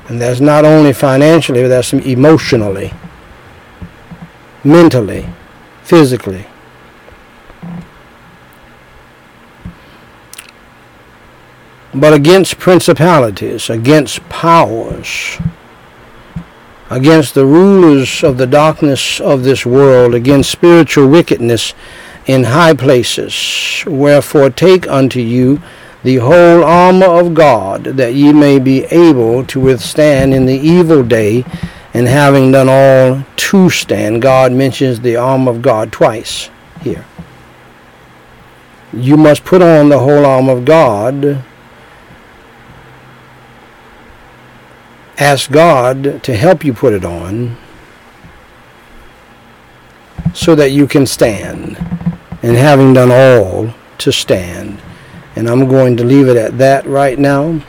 And 0.08 0.20
that's 0.20 0.40
not 0.40 0.64
only 0.66 0.92
financially, 0.92 1.62
but 1.62 1.68
that's 1.68 1.94
emotionally, 1.94 2.92
mentally, 4.62 5.26
physically. 5.82 6.46
But 11.94 12.14
against 12.14 12.58
principalities, 12.58 13.68
against 13.68 14.26
powers, 14.28 15.38
against 16.90 17.34
the 17.34 17.44
rulers 17.44 18.22
of 18.24 18.38
the 18.38 18.46
darkness 18.46 19.20
of 19.20 19.42
this 19.42 19.66
world, 19.66 20.14
against 20.14 20.50
spiritual 20.50 21.08
wickedness 21.08 21.74
in 22.26 22.44
high 22.44 22.74
places. 22.74 23.84
Wherefore 23.86 24.50
take 24.50 24.88
unto 24.88 25.20
you 25.20 25.60
the 26.02 26.16
whole 26.16 26.64
armor 26.64 27.06
of 27.06 27.34
God, 27.34 27.84
that 27.84 28.14
ye 28.14 28.32
may 28.32 28.58
be 28.58 28.84
able 28.84 29.44
to 29.46 29.60
withstand 29.60 30.34
in 30.34 30.46
the 30.46 30.58
evil 30.58 31.02
day, 31.02 31.44
and 31.94 32.08
having 32.08 32.52
done 32.52 32.68
all 32.70 33.24
to 33.36 33.70
stand. 33.70 34.22
God 34.22 34.50
mentions 34.52 35.00
the 35.00 35.16
armor 35.16 35.50
of 35.50 35.60
God 35.60 35.92
twice 35.92 36.48
here. 36.80 37.04
You 38.94 39.16
must 39.16 39.44
put 39.44 39.62
on 39.62 39.90
the 39.90 39.98
whole 39.98 40.24
armor 40.24 40.52
of 40.52 40.64
God 40.64 41.44
ask 45.22 45.50
God 45.50 46.22
to 46.24 46.36
help 46.36 46.64
you 46.64 46.74
put 46.74 46.92
it 46.92 47.04
on 47.04 47.56
so 50.34 50.54
that 50.54 50.70
you 50.70 50.86
can 50.86 51.06
stand. 51.06 51.76
And 52.42 52.56
having 52.56 52.92
done 52.92 53.12
all, 53.12 53.72
to 53.98 54.10
stand. 54.10 54.82
And 55.36 55.48
I'm 55.48 55.68
going 55.68 55.96
to 55.96 56.04
leave 56.04 56.26
it 56.26 56.36
at 56.36 56.58
that 56.58 56.84
right 56.86 57.18
now 57.18 57.60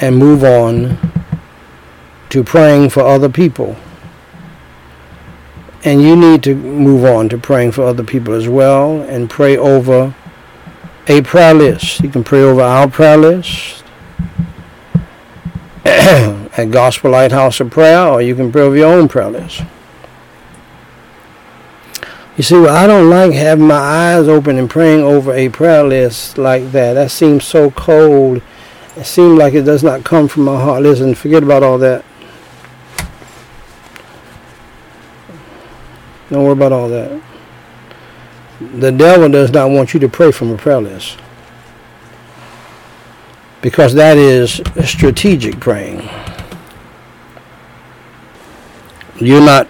and 0.00 0.18
move 0.18 0.42
on 0.42 0.98
to 2.30 2.42
praying 2.42 2.90
for 2.90 3.00
other 3.00 3.28
people. 3.28 3.76
And 5.84 6.02
you 6.02 6.16
need 6.16 6.42
to 6.42 6.56
move 6.56 7.04
on 7.04 7.28
to 7.28 7.38
praying 7.38 7.72
for 7.72 7.84
other 7.84 8.02
people 8.02 8.34
as 8.34 8.48
well 8.48 9.02
and 9.02 9.30
pray 9.30 9.56
over 9.56 10.14
a 11.06 11.22
prayer 11.22 11.54
list. 11.54 12.00
You 12.00 12.08
can 12.08 12.24
pray 12.24 12.42
over 12.42 12.60
our 12.60 12.90
prayer 12.90 13.16
list 13.16 13.84
at 16.56 16.70
Gospel 16.72 17.12
Lighthouse 17.12 17.60
of 17.60 17.70
Prayer, 17.70 18.08
or 18.08 18.20
you 18.20 18.34
can 18.34 18.50
pray 18.50 18.62
over 18.62 18.76
your 18.76 18.92
own 18.92 19.06
prayer 19.06 19.30
list. 19.30 19.62
You 22.36 22.42
see, 22.42 22.56
well, 22.56 22.74
I 22.74 22.88
don't 22.88 23.08
like 23.08 23.32
having 23.32 23.68
my 23.68 23.76
eyes 23.76 24.26
open 24.26 24.58
and 24.58 24.68
praying 24.68 25.02
over 25.02 25.32
a 25.32 25.48
prayer 25.48 25.84
list 25.84 26.38
like 26.38 26.72
that. 26.72 26.94
That 26.94 27.12
seems 27.12 27.44
so 27.44 27.70
cold. 27.70 28.42
It 28.96 29.04
seems 29.04 29.38
like 29.38 29.54
it 29.54 29.62
does 29.62 29.84
not 29.84 30.02
come 30.02 30.26
from 30.26 30.44
my 30.44 30.60
heart. 30.60 30.82
Listen, 30.82 31.14
forget 31.14 31.44
about 31.44 31.62
all 31.62 31.78
that. 31.78 32.04
Don't 36.30 36.42
worry 36.42 36.52
about 36.52 36.72
all 36.72 36.88
that. 36.88 37.22
The 38.60 38.90
devil 38.90 39.28
does 39.28 39.52
not 39.52 39.70
want 39.70 39.94
you 39.94 40.00
to 40.00 40.08
pray 40.08 40.32
from 40.32 40.50
a 40.50 40.56
prayer 40.56 40.80
list 40.80 41.18
because 43.66 43.94
that 43.94 44.16
is 44.16 44.62
strategic 44.84 45.58
praying. 45.58 46.08
You're 49.16 49.40
not 49.40 49.66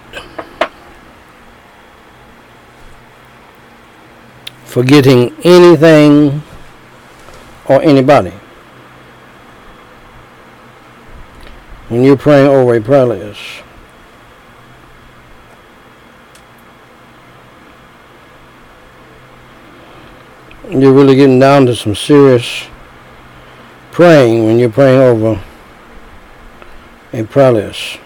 forgetting 4.65 5.35
anything 5.43 6.43
or 7.65 7.81
anybody. 7.81 8.33
When 11.89 12.03
you're 12.03 12.17
praying 12.17 12.49
over 12.49 12.75
a 12.75 12.81
prayer 12.81 13.05
list, 13.05 13.41
you're 20.69 20.93
really 20.93 21.15
getting 21.15 21.39
down 21.39 21.65
to 21.65 21.75
some 21.75 21.95
serious 21.95 22.67
praying 23.97 24.45
when 24.45 24.59
you're 24.59 24.69
praying 24.69 25.01
over 25.01 25.43
a 27.13 27.23
prayer 27.23 27.51
list. 27.51 27.97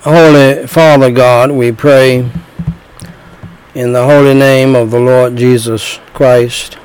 Holy 0.00 0.66
Father 0.66 1.12
God, 1.12 1.52
we 1.52 1.70
pray 1.70 2.28
in 3.76 3.92
the 3.92 4.04
holy 4.04 4.34
name 4.34 4.74
of 4.74 4.90
the 4.90 4.98
Lord 4.98 5.36
Jesus 5.36 6.00
Christ. 6.12 6.76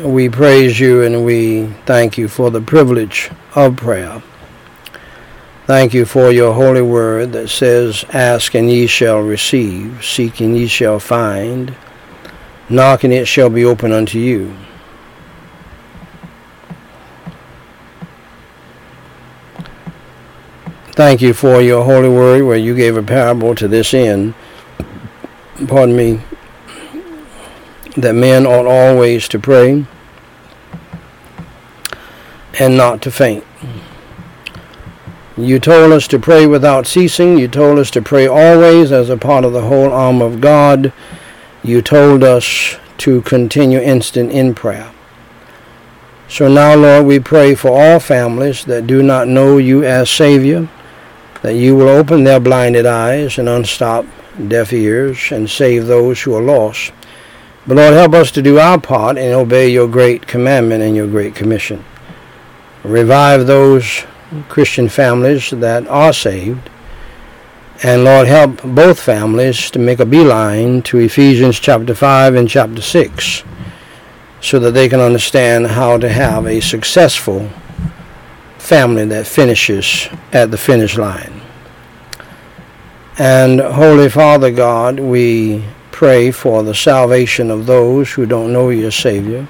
We 0.00 0.28
praise 0.28 0.80
you 0.80 1.04
and 1.04 1.24
we 1.24 1.66
thank 1.86 2.18
you 2.18 2.26
for 2.26 2.50
the 2.50 2.60
privilege 2.60 3.30
of 3.54 3.76
prayer. 3.76 4.20
Thank 5.66 5.94
you 5.94 6.06
for 6.06 6.32
your 6.32 6.54
holy 6.54 6.82
word 6.82 7.30
that 7.34 7.50
says, 7.50 8.04
Ask 8.12 8.56
and 8.56 8.68
ye 8.68 8.88
shall 8.88 9.20
receive, 9.20 10.04
seek 10.04 10.40
and 10.40 10.58
ye 10.58 10.66
shall 10.66 10.98
find, 10.98 11.76
Knock 12.68 13.04
and 13.04 13.12
it 13.12 13.26
shall 13.26 13.50
be 13.50 13.64
open 13.64 13.92
unto 13.92 14.18
you. 14.18 14.56
Thank 20.92 21.20
you 21.20 21.34
for 21.34 21.60
your 21.60 21.84
holy 21.84 22.08
word 22.08 22.44
where 22.44 22.56
you 22.56 22.76
gave 22.76 22.96
a 22.96 23.02
parable 23.02 23.54
to 23.56 23.66
this 23.66 23.92
end. 23.92 24.34
Pardon 25.66 25.96
me. 25.96 26.20
That 27.96 28.14
men 28.14 28.46
ought 28.46 28.66
always 28.66 29.28
to 29.28 29.38
pray 29.38 29.86
and 32.60 32.76
not 32.76 33.02
to 33.02 33.10
faint. 33.10 33.44
You 35.36 35.58
told 35.58 35.92
us 35.92 36.06
to 36.08 36.18
pray 36.20 36.46
without 36.46 36.86
ceasing. 36.86 37.38
You 37.38 37.48
told 37.48 37.80
us 37.80 37.90
to 37.90 38.00
pray 38.00 38.28
always 38.28 38.92
as 38.92 39.10
a 39.10 39.16
part 39.16 39.44
of 39.44 39.52
the 39.52 39.62
whole 39.62 39.92
armor 39.92 40.26
of 40.26 40.40
God. 40.40 40.92
You 41.64 41.80
told 41.80 42.22
us 42.22 42.76
to 42.98 43.22
continue 43.22 43.80
instant 43.80 44.30
in 44.30 44.54
prayer. 44.54 44.92
So 46.28 46.46
now, 46.46 46.74
Lord, 46.74 47.06
we 47.06 47.18
pray 47.18 47.54
for 47.54 47.70
all 47.70 48.00
families 48.00 48.66
that 48.66 48.86
do 48.86 49.02
not 49.02 49.28
know 49.28 49.56
you 49.56 49.82
as 49.82 50.10
Savior, 50.10 50.68
that 51.40 51.54
you 51.54 51.74
will 51.74 51.88
open 51.88 52.24
their 52.24 52.38
blinded 52.38 52.84
eyes 52.84 53.38
and 53.38 53.48
unstop 53.48 54.04
deaf 54.48 54.74
ears 54.74 55.32
and 55.32 55.48
save 55.48 55.86
those 55.86 56.20
who 56.20 56.34
are 56.34 56.42
lost. 56.42 56.92
But 57.66 57.78
Lord, 57.78 57.94
help 57.94 58.12
us 58.12 58.30
to 58.32 58.42
do 58.42 58.58
our 58.58 58.78
part 58.78 59.16
and 59.16 59.32
obey 59.32 59.70
your 59.70 59.88
great 59.88 60.26
commandment 60.26 60.82
and 60.82 60.94
your 60.94 61.06
great 61.06 61.34
commission. 61.34 61.82
Revive 62.82 63.46
those 63.46 64.04
Christian 64.50 64.90
families 64.90 65.48
that 65.48 65.86
are 65.88 66.12
saved. 66.12 66.68
And 67.84 68.02
Lord, 68.02 68.28
help 68.28 68.62
both 68.62 68.98
families 68.98 69.70
to 69.72 69.78
make 69.78 70.00
a 70.00 70.06
beeline 70.06 70.80
to 70.84 70.96
Ephesians 70.96 71.60
chapter 71.60 71.94
5 71.94 72.34
and 72.34 72.48
chapter 72.48 72.80
6 72.80 73.44
so 74.40 74.58
that 74.58 74.70
they 74.70 74.88
can 74.88 75.00
understand 75.00 75.66
how 75.66 75.98
to 75.98 76.08
have 76.08 76.46
a 76.46 76.60
successful 76.60 77.50
family 78.56 79.04
that 79.04 79.26
finishes 79.26 80.08
at 80.32 80.50
the 80.50 80.56
finish 80.56 80.96
line. 80.96 81.42
And 83.18 83.60
Holy 83.60 84.08
Father 84.08 84.50
God, 84.50 84.98
we 84.98 85.62
pray 85.92 86.30
for 86.30 86.62
the 86.62 86.74
salvation 86.74 87.50
of 87.50 87.66
those 87.66 88.10
who 88.10 88.24
don't 88.24 88.50
know 88.50 88.70
your 88.70 88.92
Savior. 88.92 89.46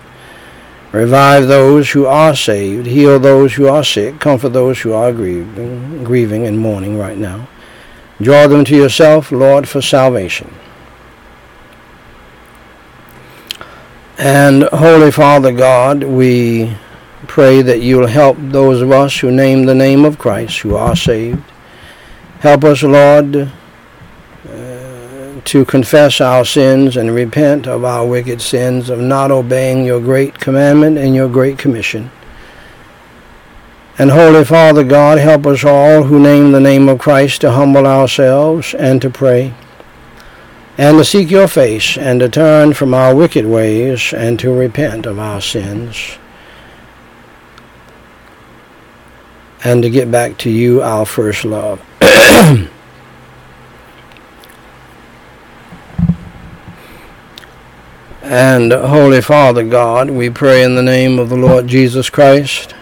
Revive 0.91 1.47
those 1.47 1.93
who 1.93 2.07
are 2.07 2.35
saved, 2.35 2.87
heal 2.87 3.21
those 3.21 3.55
who 3.55 3.69
are 3.69 3.85
sick, 3.85 4.19
comfort 4.19 4.49
those 4.49 4.81
who 4.81 4.93
are 4.93 5.13
grieving, 5.13 6.03
grieving 6.03 6.49
and 6.49 6.59
mourning 6.59 6.99
right 6.99 7.17
now. 7.17 7.47
Draw 8.21 8.47
them 8.47 8.65
to 8.67 8.77
yourself, 8.77 9.33
Lord, 9.33 9.69
for 9.69 9.83
salvation. 9.83 10.53
And 14.17 14.63
Holy 14.65 15.11
Father 15.11 15.53
God, 15.53 16.05
we 16.05 16.77
pray 17.27 17.63
that 17.63 17.81
you'll 17.81 18.07
help 18.07 18.37
those 18.39 18.81
of 18.81 18.93
us 18.93 19.19
who 19.19 19.33
name 19.33 19.65
the 19.65 19.75
name 19.75 20.05
of 20.05 20.19
Christ, 20.19 20.59
who 20.61 20.77
are 20.77 20.95
saved. 20.95 21.43
Help 22.39 22.63
us, 22.63 22.83
Lord, 22.85 23.51
uh, 24.49 25.41
to 25.45 25.65
confess 25.65 26.21
our 26.21 26.45
sins 26.45 26.97
and 26.97 27.13
repent 27.13 27.67
of 27.67 27.85
our 27.85 28.07
wicked 28.07 28.41
sins 28.41 28.89
of 28.89 29.01
not 29.01 29.33
obeying 29.33 29.85
your 29.85 30.01
great 30.01 30.39
commandment 30.39 30.97
and 30.97 31.15
your 31.15 31.29
great 31.29 31.59
commission. 31.59 32.11
And 33.97 34.11
Holy 34.11 34.45
Father 34.45 34.83
God, 34.83 35.19
help 35.19 35.47
us 35.47 35.65
all 35.65 36.05
who 36.05 36.19
name 36.19 36.53
the 36.53 36.61
name 36.61 36.89
of 36.89 36.99
Christ 36.99 37.41
to 37.43 37.53
humble 37.53 37.87
ourselves 37.87 38.75
and 38.75 39.01
to 39.03 39.09
pray 39.09 39.55
and 40.77 40.99
to 40.99 41.05
seek 41.05 41.31
your 41.31 41.47
face, 41.47 41.97
and 41.97 42.19
to 42.21 42.29
turn 42.29 42.75
from 42.75 42.93
our 42.95 43.15
wicked 43.15 43.47
ways, 43.47 44.13
and 44.13 44.41
to 44.41 44.53
repent 44.53 45.07
of 45.07 45.21
our 45.21 45.41
sins, 45.41 46.19
and 49.63 49.83
to 49.85 49.91
get 49.91 50.11
back 50.11 50.37
to 50.39 50.51
you, 50.51 50.83
our 50.83 51.07
first 51.07 51.45
love. 51.45 51.81
and 58.23 58.73
Holy 58.73 59.21
Father 59.21 59.63
God, 59.63 60.11
we 60.11 60.29
pray 60.29 60.65
in 60.65 60.75
the 60.75 60.83
name 60.83 61.21
of 61.21 61.29
the 61.29 61.37
Lord 61.37 61.69
Jesus 61.69 62.11
Christ 62.11 62.75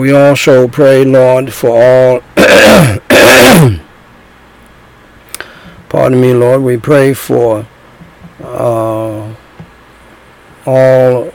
We 0.00 0.12
also 0.12 0.66
pray, 0.66 1.04
Lord, 1.04 1.52
for 1.52 1.68
all. 1.68 2.20
pardon 5.90 6.18
me, 6.18 6.32
Lord. 6.32 6.62
We 6.62 6.78
pray 6.78 7.12
for 7.12 7.66
uh, 8.42 9.34
all 10.64 11.30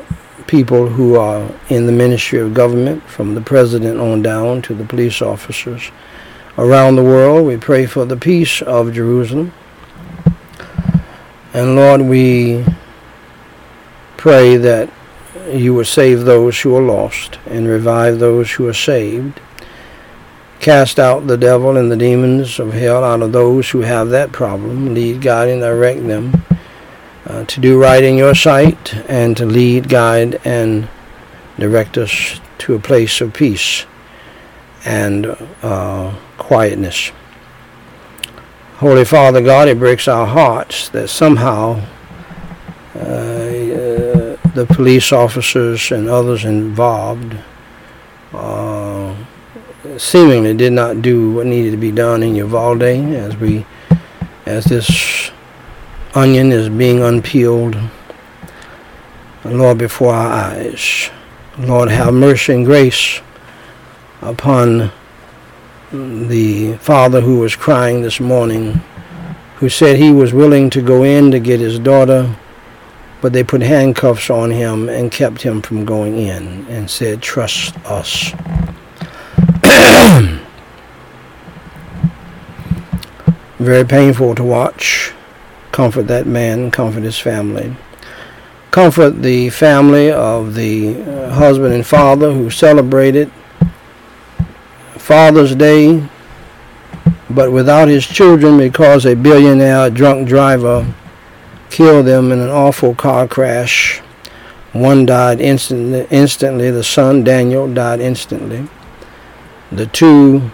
people 0.47 0.87
who 0.87 1.15
are 1.15 1.47
in 1.69 1.85
the 1.85 1.91
ministry 1.91 2.39
of 2.39 2.55
government, 2.55 3.03
from 3.03 3.35
the 3.35 3.41
president 3.41 3.99
on 3.99 4.23
down 4.23 4.63
to 4.63 4.73
the 4.73 4.83
police 4.83 5.21
officers 5.21 5.91
around 6.57 6.95
the 6.95 7.03
world. 7.03 7.45
We 7.45 7.57
pray 7.57 7.85
for 7.85 8.03
the 8.03 8.17
peace 8.17 8.63
of 8.63 8.91
Jerusalem. 8.91 9.53
And 11.53 11.75
Lord, 11.75 12.01
we 12.01 12.65
pray 14.17 14.57
that 14.57 14.89
you 15.47 15.73
will 15.73 15.85
save 15.85 16.25
those 16.25 16.59
who 16.61 16.75
are 16.75 16.81
lost 16.81 17.39
and 17.45 17.67
revive 17.67 18.19
those 18.19 18.51
who 18.51 18.67
are 18.67 18.73
saved. 18.73 19.39
Cast 20.59 20.99
out 20.99 21.27
the 21.27 21.37
devil 21.37 21.77
and 21.77 21.91
the 21.91 21.97
demons 21.97 22.59
of 22.59 22.73
hell 22.73 23.03
out 23.03 23.21
of 23.21 23.31
those 23.31 23.69
who 23.69 23.81
have 23.81 24.09
that 24.09 24.31
problem. 24.31 24.93
Lead, 24.93 25.21
guide, 25.21 25.49
and 25.49 25.61
direct 25.61 26.07
them 26.07 26.43
uh, 27.25 27.45
to 27.45 27.59
do 27.59 27.79
right 27.79 28.03
in 28.03 28.17
your 28.17 28.35
sight 28.35 28.95
and 29.09 29.35
to 29.37 29.45
lead, 29.45 29.89
guide, 29.89 30.39
and 30.45 30.87
direct 31.59 31.97
us 31.97 32.39
to 32.59 32.73
a 32.73 32.79
place 32.79 33.21
of 33.21 33.33
peace 33.33 33.85
and 34.85 35.25
uh, 35.61 36.15
quietness. 36.37 37.11
Holy 38.77 39.05
Father 39.05 39.41
God, 39.41 39.67
it 39.67 39.79
breaks 39.79 40.07
our 40.07 40.25
hearts 40.25 40.89
that 40.89 41.07
somehow 41.09 41.81
uh, 42.95 44.14
the 44.55 44.65
police 44.65 45.11
officers 45.11 45.91
and 45.91 46.07
others 46.07 46.45
involved 46.45 47.35
uh, 48.33 49.13
seemingly 49.97 50.53
did 50.53 50.71
not 50.71 51.01
do 51.01 51.33
what 51.33 51.45
needed 51.45 51.71
to 51.71 51.77
be 51.77 51.91
done 51.91 52.23
in 52.23 52.35
Uvalde 52.35 52.83
as 52.83 53.35
we 53.35 53.65
as 54.45 54.63
this 54.65 55.31
onion 56.13 56.51
is 56.53 56.69
being 56.69 57.03
unpeeled. 57.03 57.77
Lord 59.43 59.77
before 59.77 60.13
our 60.13 60.31
eyes 60.31 61.09
Lord 61.59 61.89
have 61.89 62.13
mercy 62.13 62.53
and 62.53 62.65
grace 62.65 63.19
upon 64.21 64.89
the 65.91 66.77
father 66.77 67.19
who 67.19 67.39
was 67.39 67.57
crying 67.57 68.01
this 68.01 68.21
morning 68.21 68.81
who 69.57 69.67
said 69.67 69.97
he 69.97 70.11
was 70.11 70.33
willing 70.33 70.69
to 70.69 70.81
go 70.81 71.03
in 71.03 71.29
to 71.31 71.39
get 71.39 71.59
his 71.59 71.77
daughter 71.77 72.35
but 73.25 73.33
they 73.33 73.43
put 73.43 73.61
handcuffs 73.63 74.29
on 74.29 74.51
him 74.51 74.87
and 74.87 75.11
kept 75.11 75.41
him 75.41 75.59
from 75.59 75.83
going 75.83 76.15
in 76.15 76.63
and 76.67 76.87
said, 76.87 77.23
Trust 77.23 77.75
us. 77.83 78.29
Very 83.57 83.83
painful 83.83 84.35
to 84.35 84.43
watch. 84.43 85.11
Comfort 85.71 86.03
that 86.03 86.27
man, 86.27 86.69
comfort 86.69 87.01
his 87.01 87.17
family. 87.17 87.75
Comfort 88.69 89.23
the 89.23 89.49
family 89.49 90.11
of 90.11 90.53
the 90.53 91.01
uh, 91.01 91.31
husband 91.31 91.73
and 91.73 91.83
father 91.83 92.31
who 92.31 92.51
celebrated 92.51 93.31
Father's 94.99 95.55
Day, 95.55 96.07
but 97.31 97.51
without 97.51 97.87
his 97.87 98.05
children 98.05 98.59
because 98.59 99.03
a 99.03 99.15
billionaire 99.15 99.89
drunk 99.89 100.27
driver 100.27 100.85
killed 101.69 102.05
them 102.05 102.31
in 102.31 102.39
an 102.39 102.49
awful 102.49 102.95
car 102.95 103.27
crash. 103.27 103.99
One 104.73 105.05
died 105.05 105.39
instantly, 105.39 106.05
instantly. 106.09 106.71
The 106.71 106.83
son, 106.83 107.23
Daniel, 107.23 107.73
died 107.73 108.01
instantly. 108.01 108.67
The 109.71 109.85
two 109.85 110.51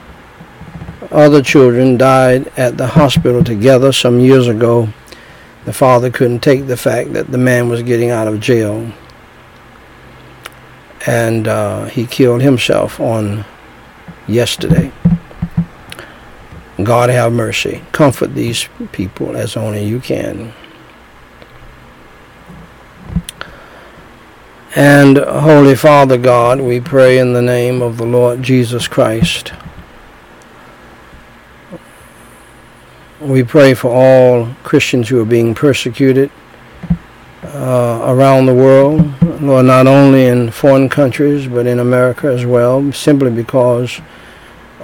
other 1.11 1.41
children 1.41 1.97
died 1.97 2.51
at 2.57 2.77
the 2.77 2.87
hospital 2.87 3.43
together 3.43 3.91
some 3.91 4.19
years 4.19 4.47
ago. 4.47 4.89
The 5.65 5.73
father 5.73 6.09
couldn't 6.09 6.39
take 6.39 6.67
the 6.67 6.77
fact 6.77 7.13
that 7.13 7.31
the 7.31 7.37
man 7.37 7.69
was 7.69 7.83
getting 7.83 8.09
out 8.09 8.27
of 8.27 8.39
jail. 8.39 8.91
And 11.05 11.47
uh, 11.47 11.85
he 11.85 12.05
killed 12.05 12.41
himself 12.41 12.99
on 12.99 13.45
yesterday. 14.27 14.91
God 16.83 17.09
have 17.09 17.33
mercy. 17.33 17.81
Comfort 17.91 18.33
these 18.33 18.67
people 18.91 19.35
as 19.35 19.57
only 19.57 19.83
you 19.83 19.99
can. 19.99 20.53
And 24.73 25.17
Holy 25.17 25.75
Father 25.75 26.17
God, 26.17 26.61
we 26.61 26.79
pray 26.79 27.17
in 27.17 27.33
the 27.33 27.41
name 27.41 27.81
of 27.81 27.97
the 27.97 28.05
Lord 28.05 28.41
Jesus 28.41 28.87
Christ. 28.87 29.51
We 33.19 33.43
pray 33.43 33.73
for 33.73 33.89
all 33.89 34.55
Christians 34.63 35.09
who 35.09 35.19
are 35.19 35.25
being 35.25 35.53
persecuted 35.53 36.31
uh, 37.43 38.05
around 38.05 38.45
the 38.45 38.53
world, 38.53 39.13
Lord, 39.41 39.65
not 39.65 39.87
only 39.87 40.27
in 40.27 40.51
foreign 40.51 40.87
countries, 40.87 41.47
but 41.47 41.67
in 41.67 41.77
America 41.77 42.27
as 42.27 42.45
well, 42.45 42.93
simply 42.93 43.29
because 43.29 43.99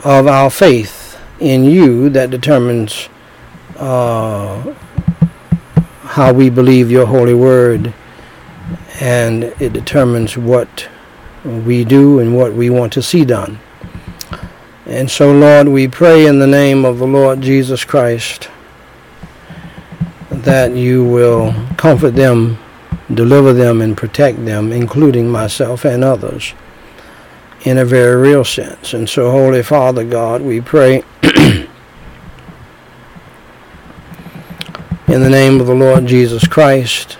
of 0.03 0.27
our 0.27 0.49
faith 0.49 1.17
in 1.39 1.63
you 1.63 2.09
that 2.09 2.29
determines 2.29 3.07
uh, 3.77 4.73
how 6.01 6.33
we 6.33 6.49
believe 6.49 6.91
your 6.91 7.05
holy 7.05 7.33
word 7.33 7.93
and 8.99 9.43
it 9.59 9.73
determines 9.73 10.37
what 10.37 10.89
we 11.43 11.83
do 11.83 12.19
and 12.19 12.35
what 12.35 12.53
we 12.53 12.69
want 12.69 12.93
to 12.93 13.01
see 13.01 13.23
done. 13.23 13.59
And 14.85 15.11
so, 15.11 15.33
Lord, 15.33 15.67
we 15.67 15.87
pray 15.87 16.25
in 16.25 16.39
the 16.39 16.47
name 16.47 16.85
of 16.85 16.97
the 16.97 17.07
Lord 17.07 17.41
Jesus 17.41 17.83
Christ 17.83 18.49
that 20.29 20.73
you 20.73 21.03
will 21.03 21.53
comfort 21.75 22.11
them, 22.11 22.57
deliver 23.13 23.51
them, 23.51 23.81
and 23.81 23.97
protect 23.97 24.45
them, 24.45 24.71
including 24.71 25.29
myself 25.29 25.83
and 25.83 26.05
others, 26.05 26.53
in 27.63 27.77
a 27.77 27.83
very 27.83 28.15
real 28.15 28.45
sense. 28.45 28.93
And 28.93 29.09
so, 29.09 29.29
Holy 29.29 29.61
Father 29.61 30.05
God, 30.05 30.41
we 30.41 30.61
pray 30.61 31.03
in 31.23 31.67
the 35.07 35.29
name 35.29 35.59
of 35.59 35.67
the 35.67 35.75
Lord 35.75 36.05
Jesus 36.05 36.47
Christ, 36.47 37.17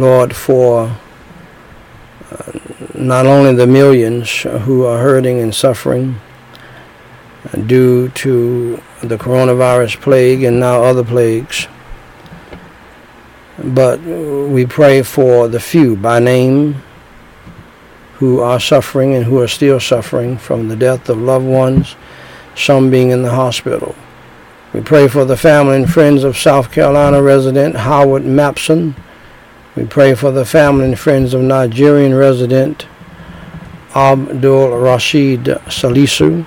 Lord, 0.00 0.34
for 0.34 0.96
uh, 2.30 2.52
not 2.94 3.26
only 3.26 3.54
the 3.54 3.66
millions 3.66 4.42
who 4.42 4.84
are 4.84 4.98
hurting 4.98 5.40
and 5.40 5.54
suffering 5.54 6.20
due 7.66 8.08
to 8.10 8.80
the 9.02 9.16
coronavirus 9.16 10.00
plague 10.00 10.42
and 10.42 10.60
now 10.60 10.82
other 10.82 11.04
plagues, 11.04 11.66
but 13.62 14.00
we 14.00 14.66
pray 14.66 15.02
for 15.02 15.48
the 15.48 15.60
few 15.60 15.96
by 15.96 16.18
name 16.18 16.82
who 18.14 18.40
are 18.40 18.60
suffering 18.60 19.14
and 19.14 19.24
who 19.24 19.40
are 19.40 19.48
still 19.48 19.80
suffering 19.80 20.38
from 20.38 20.68
the 20.68 20.76
death 20.76 21.08
of 21.08 21.18
loved 21.18 21.44
ones, 21.44 21.96
some 22.54 22.90
being 22.90 23.10
in 23.10 23.22
the 23.22 23.32
hospital. 23.32 23.94
We 24.72 24.80
pray 24.80 25.08
for 25.08 25.24
the 25.24 25.36
family 25.36 25.76
and 25.76 25.92
friends 25.92 26.24
of 26.24 26.38
South 26.38 26.72
Carolina 26.72 27.22
resident 27.22 27.76
Howard 27.76 28.22
Mapson. 28.22 28.94
We 29.74 29.86
pray 29.86 30.14
for 30.14 30.30
the 30.30 30.44
family 30.44 30.84
and 30.84 30.98
friends 30.98 31.32
of 31.32 31.40
Nigerian 31.40 32.14
resident 32.14 32.86
Abdul 33.96 34.76
Rashid 34.78 35.44
Salisu. 35.44 36.44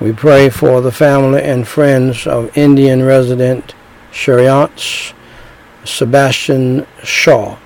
We 0.00 0.12
pray 0.12 0.50
for 0.50 0.80
the 0.80 0.90
family 0.90 1.42
and 1.42 1.66
friends 1.66 2.26
of 2.26 2.56
Indian 2.58 3.04
resident 3.04 3.76
Shariats 4.10 5.12
Sebastian 5.84 6.84
Shaw. 7.04 7.56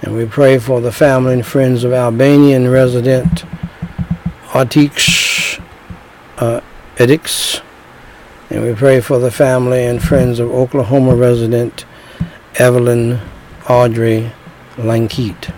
And 0.00 0.14
we 0.14 0.24
pray 0.24 0.56
for 0.58 0.80
the 0.80 0.92
family 0.92 1.34
and 1.34 1.44
friends 1.44 1.84
of 1.84 1.92
Albanian 1.92 2.68
resident 2.68 3.44
Artix 4.52 5.60
uh, 6.38 6.62
Edix. 6.96 7.60
And 8.48 8.64
we 8.64 8.72
pray 8.74 9.02
for 9.02 9.18
the 9.18 9.30
family 9.30 9.84
and 9.84 10.02
friends 10.02 10.38
of 10.38 10.50
Oklahoma 10.50 11.14
resident 11.14 11.84
Evelyn 12.54 13.20
Audrey 13.72 14.30
Lankeet. 14.76 15.54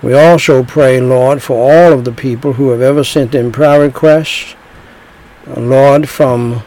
We 0.00 0.14
also 0.14 0.62
pray, 0.62 1.00
Lord, 1.00 1.42
for 1.42 1.56
all 1.72 1.92
of 1.92 2.04
the 2.04 2.12
people 2.12 2.52
who 2.52 2.70
have 2.70 2.80
ever 2.80 3.02
sent 3.02 3.34
in 3.34 3.50
prayer 3.50 3.80
requests. 3.80 4.54
Lord, 5.56 6.08
from 6.08 6.62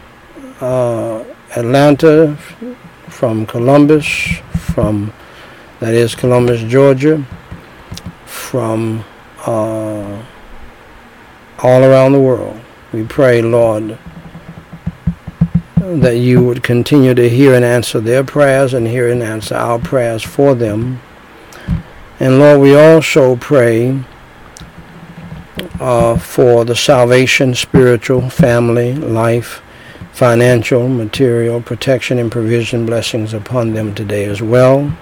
uh, 0.60 1.24
Atlanta, 1.56 2.36
from 3.08 3.46
Columbus, 3.46 4.06
from, 4.74 5.14
that 5.80 5.94
is, 5.94 6.14
Columbus, 6.14 6.62
Georgia, 6.64 7.26
from 8.26 9.06
uh, 9.46 10.22
all 11.60 11.84
around 11.84 12.12
the 12.12 12.20
world. 12.20 12.60
We 12.92 13.06
pray, 13.06 13.42
Lord, 13.42 13.98
that 16.02 16.18
you 16.18 16.44
would 16.44 16.64
continue 16.64 17.14
to 17.14 17.30
hear 17.30 17.54
and 17.54 17.64
answer 17.64 18.00
their 18.00 18.24
prayers 18.24 18.74
and 18.74 18.88
hear 18.88 19.10
and 19.10 19.22
answer 19.22 19.56
our 19.56 19.80
prayers 19.80 20.24
for 20.24 20.56
them. 20.56 21.02
And 22.20 22.40
Lord, 22.40 22.62
we 22.62 22.76
also 22.76 23.36
pray 23.36 24.04
uh, 25.80 26.18
for 26.18 26.66
the 26.66 26.76
salvation, 26.76 27.56
spiritual, 27.56 28.30
family, 28.30 28.94
life, 28.94 29.62
financial, 30.12 30.88
material, 30.88 31.62
protection, 31.62 32.20
and 32.20 32.32
provision 32.32 32.86
blessings 32.86 33.34
upon 33.34 33.74
them 33.74 33.96
today 33.96 34.26
as 34.26 34.42
well. 34.42 34.96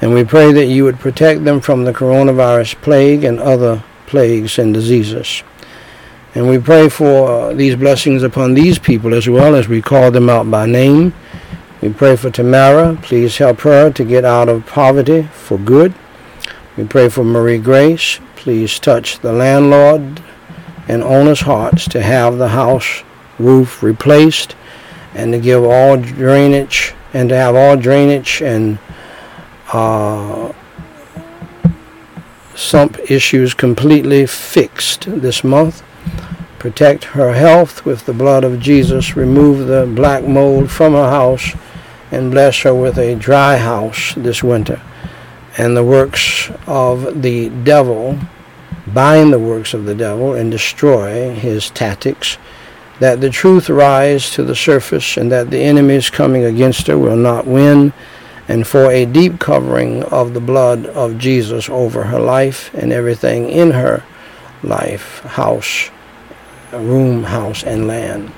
And 0.00 0.12
we 0.12 0.24
pray 0.24 0.52
that 0.52 0.66
you 0.66 0.84
would 0.84 0.98
protect 0.98 1.44
them 1.44 1.60
from 1.60 1.84
the 1.84 1.92
coronavirus 1.92 2.80
plague 2.82 3.22
and 3.22 3.38
other 3.38 3.84
plagues 4.06 4.58
and 4.58 4.74
diseases. 4.74 5.42
And 6.34 6.48
we 6.48 6.58
pray 6.58 6.88
for 6.88 7.28
uh, 7.28 7.52
these 7.52 7.76
blessings 7.76 8.22
upon 8.22 8.54
these 8.54 8.78
people 8.78 9.12
as 9.12 9.28
well 9.28 9.54
as 9.54 9.68
we 9.68 9.82
call 9.82 10.10
them 10.10 10.30
out 10.30 10.50
by 10.50 10.64
name. 10.64 11.12
We 11.82 11.92
pray 11.92 12.16
for 12.16 12.30
Tamara. 12.30 12.98
Please 13.02 13.36
help 13.36 13.60
her 13.62 13.90
to 13.90 14.04
get 14.04 14.24
out 14.24 14.48
of 14.48 14.66
poverty 14.66 15.24
for 15.24 15.58
good. 15.58 15.94
We 16.76 16.84
pray 16.84 17.10
for 17.10 17.22
Marie 17.22 17.58
Grace. 17.58 18.18
Please 18.34 18.78
touch 18.78 19.18
the 19.18 19.32
landlord 19.32 20.22
and 20.88 21.02
owner's 21.02 21.40
hearts 21.40 21.86
to 21.88 22.02
have 22.02 22.38
the 22.38 22.48
house 22.48 23.02
roof 23.38 23.82
replaced 23.82 24.56
and 25.14 25.32
to 25.32 25.38
give 25.38 25.62
all 25.62 25.98
drainage 25.98 26.94
and 27.12 27.28
to 27.28 27.36
have 27.36 27.54
all 27.54 27.76
drainage 27.76 28.40
and 28.40 28.78
uh, 29.72 30.52
sump 32.54 32.98
issues 33.10 33.52
completely 33.52 34.26
fixed 34.26 35.02
this 35.06 35.44
month. 35.44 35.82
Protect 36.58 37.04
her 37.04 37.34
health 37.34 37.84
with 37.84 38.06
the 38.06 38.12
blood 38.12 38.44
of 38.44 38.60
Jesus. 38.60 39.16
Remove 39.16 39.66
the 39.66 39.90
black 39.96 40.24
mold 40.24 40.70
from 40.70 40.92
her 40.92 41.10
house 41.10 41.52
and 42.10 42.30
bless 42.30 42.60
her 42.62 42.74
with 42.74 42.98
a 42.98 43.16
dry 43.16 43.56
house 43.56 44.14
this 44.16 44.42
winter 44.42 44.80
and 45.58 45.76
the 45.76 45.84
works 45.84 46.50
of 46.66 47.22
the 47.22 47.50
devil, 47.50 48.18
bind 48.86 49.32
the 49.32 49.38
works 49.38 49.74
of 49.74 49.84
the 49.84 49.94
devil 49.94 50.34
and 50.34 50.50
destroy 50.50 51.34
his 51.34 51.70
tactics, 51.70 52.38
that 53.00 53.20
the 53.20 53.30
truth 53.30 53.68
rise 53.68 54.30
to 54.30 54.42
the 54.42 54.54
surface 54.54 55.16
and 55.16 55.30
that 55.30 55.50
the 55.50 55.60
enemies 55.60 56.08
coming 56.08 56.44
against 56.44 56.86
her 56.86 56.96
will 56.96 57.16
not 57.16 57.46
win, 57.46 57.92
and 58.48 58.66
for 58.66 58.90
a 58.90 59.04
deep 59.04 59.38
covering 59.38 60.02
of 60.04 60.34
the 60.34 60.40
blood 60.40 60.86
of 60.86 61.18
Jesus 61.18 61.68
over 61.68 62.04
her 62.04 62.20
life 62.20 62.72
and 62.74 62.92
everything 62.92 63.48
in 63.48 63.70
her 63.72 64.02
life, 64.62 65.20
house, 65.20 65.90
room, 66.72 67.24
house, 67.24 67.62
and 67.62 67.86
land. 67.86 68.32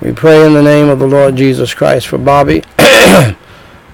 We 0.00 0.12
pray 0.12 0.44
in 0.46 0.54
the 0.54 0.62
name 0.62 0.88
of 0.88 0.98
the 0.98 1.06
Lord 1.06 1.36
Jesus 1.36 1.74
Christ 1.74 2.08
for 2.08 2.18
Bobby. 2.18 2.62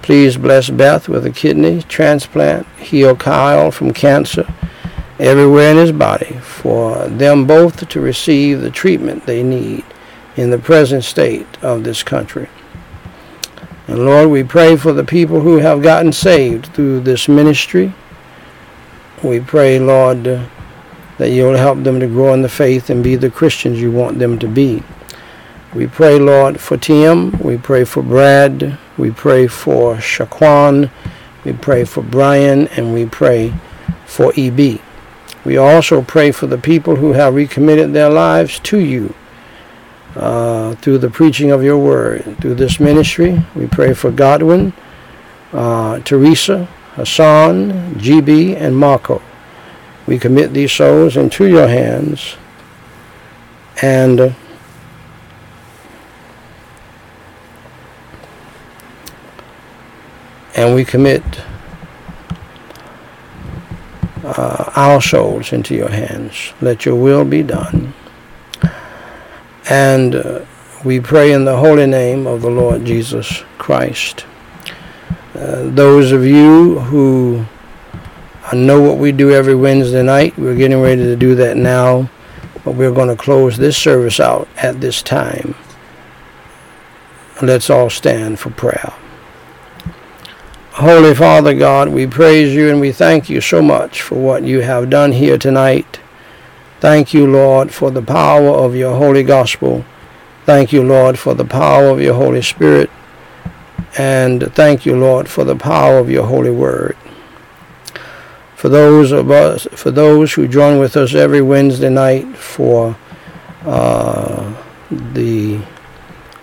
Please 0.03 0.37
bless 0.37 0.71
Beth 0.71 1.09
with 1.09 1.27
a 1.27 1.31
kidney 1.31 1.83
transplant, 1.83 2.67
heal 2.79 3.15
Kyle 3.15 3.71
from 3.71 3.93
cancer 3.93 4.47
everywhere 5.19 5.73
in 5.73 5.77
his 5.77 5.93
body, 5.93 6.39
for 6.39 7.09
them 7.09 7.47
both 7.47 7.89
to 7.89 8.01
receive 8.01 8.61
the 8.61 8.71
treatment 8.71 9.27
they 9.27 9.43
need 9.43 9.85
in 10.37 10.51
the 10.51 10.59
present 10.59 11.05
state 11.05 11.47
of 11.63 11.85
this 11.85 12.03
country. 12.03 12.49
And 13.89 14.05
Lord, 14.05 14.31
we 14.31 14.45
pray 14.45 14.77
for 14.77 14.93
the 14.93 15.05
people 15.05 15.41
who 15.41 15.57
have 15.57 15.83
gotten 15.83 16.13
saved 16.13 16.67
through 16.75 17.01
this 17.01 17.27
ministry. 17.27 17.93
We 19.23 19.41
pray, 19.41 19.79
Lord, 19.79 20.49
that 21.19 21.31
you'll 21.31 21.57
help 21.57 21.83
them 21.83 22.01
to 22.01 22.07
grow 22.07 22.33
in 22.33 22.43
the 22.43 22.49
faith 22.49 22.91
and 22.91 23.05
be 23.05 23.17
the 23.17 23.31
Christians 23.31 23.81
you 23.81 23.91
want 23.91 24.19
them 24.19 24.39
to 24.39 24.49
be. 24.49 24.83
We 25.75 25.87
pray, 25.87 26.19
Lord, 26.19 26.61
for 26.61 26.77
Tim. 26.77 27.39
We 27.41 27.59
pray 27.59 27.85
for 27.85 28.03
Brad. 28.03 28.79
We 28.97 29.11
pray 29.11 29.49
for 29.49 29.97
Shaquan. 29.97 30.91
We 31.45 31.53
pray 31.53 31.85
for 31.85 32.03
Brian. 32.03 32.69
And 32.69 32.95
we 32.95 33.05
pray 33.05 33.53
for 34.07 34.33
EB. 34.37 34.81
We 35.45 35.57
also 35.57 36.03
pray 36.03 36.33
for 36.33 36.47
the 36.47 36.59
people 36.59 36.97
who 36.97 37.13
have 37.13 37.35
recommitted 37.35 37.93
their 37.93 38.09
lives 38.09 38.59
to 38.61 38.79
you 38.79 39.15
uh, 40.17 40.75
through 40.77 40.99
the 40.99 41.11
preaching 41.11 41.51
of 41.51 41.63
your 41.63 41.79
word. 41.79 42.39
Through 42.41 42.55
this 42.55 42.81
ministry, 42.81 43.43
we 43.55 43.67
pray 43.67 43.93
for 43.93 44.11
Godwin, 44.11 44.73
uh, 45.53 46.01
Teresa, 46.01 46.65
Hassan, 46.95 47.95
GB, 47.95 48.57
and 48.57 48.77
Marco. 48.77 49.23
We 50.09 50.19
commit 50.19 50.55
these 50.55 50.73
souls 50.73 51.19
into 51.19 51.45
your 51.45 51.69
hands. 51.69 52.37
And 53.83 54.19
uh, 54.19 54.33
and 60.57 60.75
we 60.75 60.87
commit 60.87 61.23
uh, 64.25 64.73
our 64.77 65.03
souls 65.03 65.53
into 65.53 65.75
your 65.75 65.91
hands. 65.91 66.55
Let 66.63 66.87
your 66.87 66.97
will 66.97 67.27
be 67.27 67.43
done. 67.43 67.93
And 69.69 70.15
uh, 70.15 70.47
we 70.87 71.01
pray 71.01 71.33
in 71.33 71.45
the 71.45 71.59
holy 71.59 71.87
name 71.87 72.27
of 72.27 72.41
the 72.41 72.51
Lord 72.51 72.87
Jesus 72.87 73.45
Christ. 73.59 74.25
Uh, 75.35 75.65
those 75.65 76.13
of 76.13 76.25
you 76.25 76.79
who 76.79 77.45
know 78.57 78.81
what 78.81 78.99
we 78.99 79.13
do 79.13 79.31
every 79.31 79.55
Wednesday 79.55 80.03
night, 80.03 80.39
we're 80.39 80.57
getting 80.57 80.81
ready 80.81 81.03
to 81.03 81.17
do 81.17 81.35
that 81.37 81.57
now, 81.57 82.11
but 82.65 82.75
we're 82.75 82.93
going 82.93 83.09
to 83.09 83.17
close 83.17 83.57
this 83.57 83.77
service 83.77 84.21
out 84.21 84.49
at 84.57 84.81
this 84.81 85.03
time. 85.03 85.55
Let's 87.43 87.71
all 87.71 87.91
stand 87.91 88.41
for 88.41 88.51
prayer. 88.51 88.93
Holy 90.73 91.15
Father 91.15 91.55
God, 91.55 91.89
we 91.89 92.07
praise 92.07 92.55
you 92.55 92.71
and 92.71 92.81
we 92.81 92.93
thank 92.93 93.29
you 93.29 93.41
so 93.41 93.61
much 93.61 94.01
for 94.01 94.15
what 94.15 94.45
you 94.45 94.61
have 94.61 94.89
done 94.89 95.13
here 95.13 95.37
tonight. 95.37 95.99
Thank 96.81 97.13
you, 97.13 97.27
Lord, 97.27 97.73
for 97.73 97.91
the 97.91 98.03
power 98.03 98.49
of 98.49 98.77
your 98.77 98.97
holy 98.97 99.25
gospel. 99.25 99.85
Thank 100.47 100.73
you, 100.73 100.85
Lord, 100.85 101.19
for 101.19 101.35
the 101.35 101.45
power 101.45 101.89
of 101.89 102.01
your 102.01 102.15
Holy 102.15 102.43
Spirit. 102.43 102.91
And 103.99 104.55
thank 104.55 104.87
you, 104.87 104.97
Lord, 104.97 105.29
for 105.29 105.43
the 105.43 105.57
power 105.57 105.99
of 105.99 106.09
your 106.09 106.27
holy 106.27 106.51
word. 106.51 106.97
For 108.59 108.69
those 108.69 109.13
of 109.13 109.31
us, 109.31 109.69
for 109.71 109.93
those 109.93 110.33
who 110.33 110.49
join 110.49 110.81
with 110.81 110.97
us 110.97 111.15
every 111.15 111.41
Wednesday 111.41 111.91
night 111.91 112.37
for 112.37 112.97
uh, 113.65 114.53
the 114.91 115.61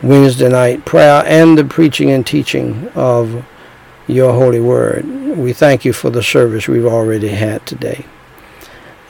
Wednesday 0.02 0.48
night 0.48 0.86
prayer 0.86 1.26
and 1.26 1.58
the 1.58 1.66
preaching 1.66 2.12
and 2.12 2.26
teaching 2.26 2.88
of 2.96 3.46
your 4.08 4.32
holy 4.32 4.62
word. 4.62 5.04
We 5.36 5.52
thank 5.52 5.84
you 5.84 5.92
for 5.92 6.10
the 6.10 6.24
service 6.24 6.70
we've 6.70 6.86
already 6.86 7.28
had 7.28 7.66
today. 7.66 8.06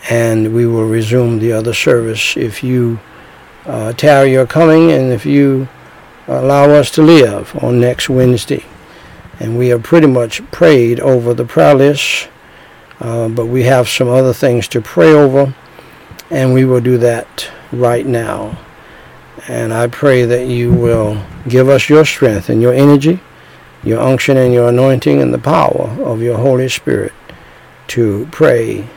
And 0.10 0.56
we 0.56 0.66
will 0.66 0.88
resume 0.88 1.38
the 1.38 1.51
other 1.51 1.76
service 1.76 2.36
if 2.36 2.64
you 2.64 2.99
uh, 3.68 3.93
tarry 3.93 4.32
your 4.32 4.47
coming 4.47 4.91
and 4.91 5.12
if 5.12 5.28
you 5.28 5.68
allow 6.28 6.72
us 6.72 6.89
to 6.91 7.03
live 7.03 7.56
on 7.64 7.80
next 7.80 8.10
Wednesday. 8.10 8.66
And 9.39 9.60
we 9.60 9.68
have 9.68 9.84
pretty 9.84 10.08
much 10.08 10.43
prayed 10.49 10.99
over 10.99 11.36
the 11.36 11.45
prayer 11.45 11.76
list, 11.76 12.30
uh, 13.00 13.28
but 13.30 13.48
we 13.48 13.64
have 13.64 13.88
some 13.88 14.08
other 14.08 14.34
things 14.34 14.68
to 14.70 14.82
pray 14.82 15.12
over, 15.14 15.54
and 16.30 16.54
we 16.54 16.66
will 16.66 16.82
do 16.82 16.98
that 16.98 17.50
right 17.72 18.06
now. 18.06 18.58
And 19.48 19.74
I 19.74 19.88
pray 19.88 20.26
that 20.26 20.48
you 20.48 20.74
will 20.74 21.22
give 21.48 21.70
us 21.70 21.89
your 21.89 22.06
strength 22.06 22.50
and 22.50 22.62
your 22.62 22.74
energy 22.74 23.20
your 23.86 24.02
unction 24.02 24.36
and 24.36 24.52
your 24.52 24.70
anointing 24.70 25.22
and 25.22 25.34
the 25.34 25.39
power 25.39 25.96
of 26.04 26.22
your 26.22 26.38
Holy 26.38 26.68
Spirit 26.68 27.14
to 27.88 28.28
pray 28.32 28.88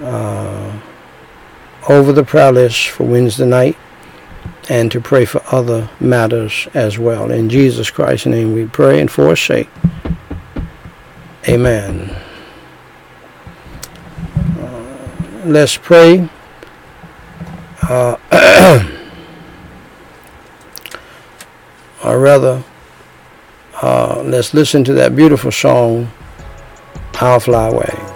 uh, 0.00 0.80
over 1.88 2.12
the 2.12 2.24
prayer 2.24 2.50
list 2.50 2.88
for 2.88 3.04
Wednesday 3.04 3.46
night 3.46 3.76
and 4.68 4.90
to 4.90 5.00
pray 5.00 5.24
for 5.24 5.40
other 5.52 5.88
matters 6.00 6.66
as 6.74 6.98
well. 6.98 7.30
In 7.30 7.48
Jesus 7.48 7.90
Christ's 7.90 8.26
name 8.26 8.52
we 8.52 8.66
pray 8.66 9.00
and 9.00 9.10
forsake. 9.10 9.68
Amen. 11.48 12.10
Uh, 14.58 14.96
let's 15.44 15.76
pray. 15.76 16.28
Uh, 17.82 18.16
or 22.04 22.18
rather, 22.18 22.62
uh, 23.80 24.22
let's 24.24 24.54
listen 24.54 24.84
to 24.84 24.92
that 24.94 25.16
beautiful 25.16 25.50
song, 25.50 26.10
I'll 27.14 27.40
Fly 27.40 27.68
Away. 27.68 28.11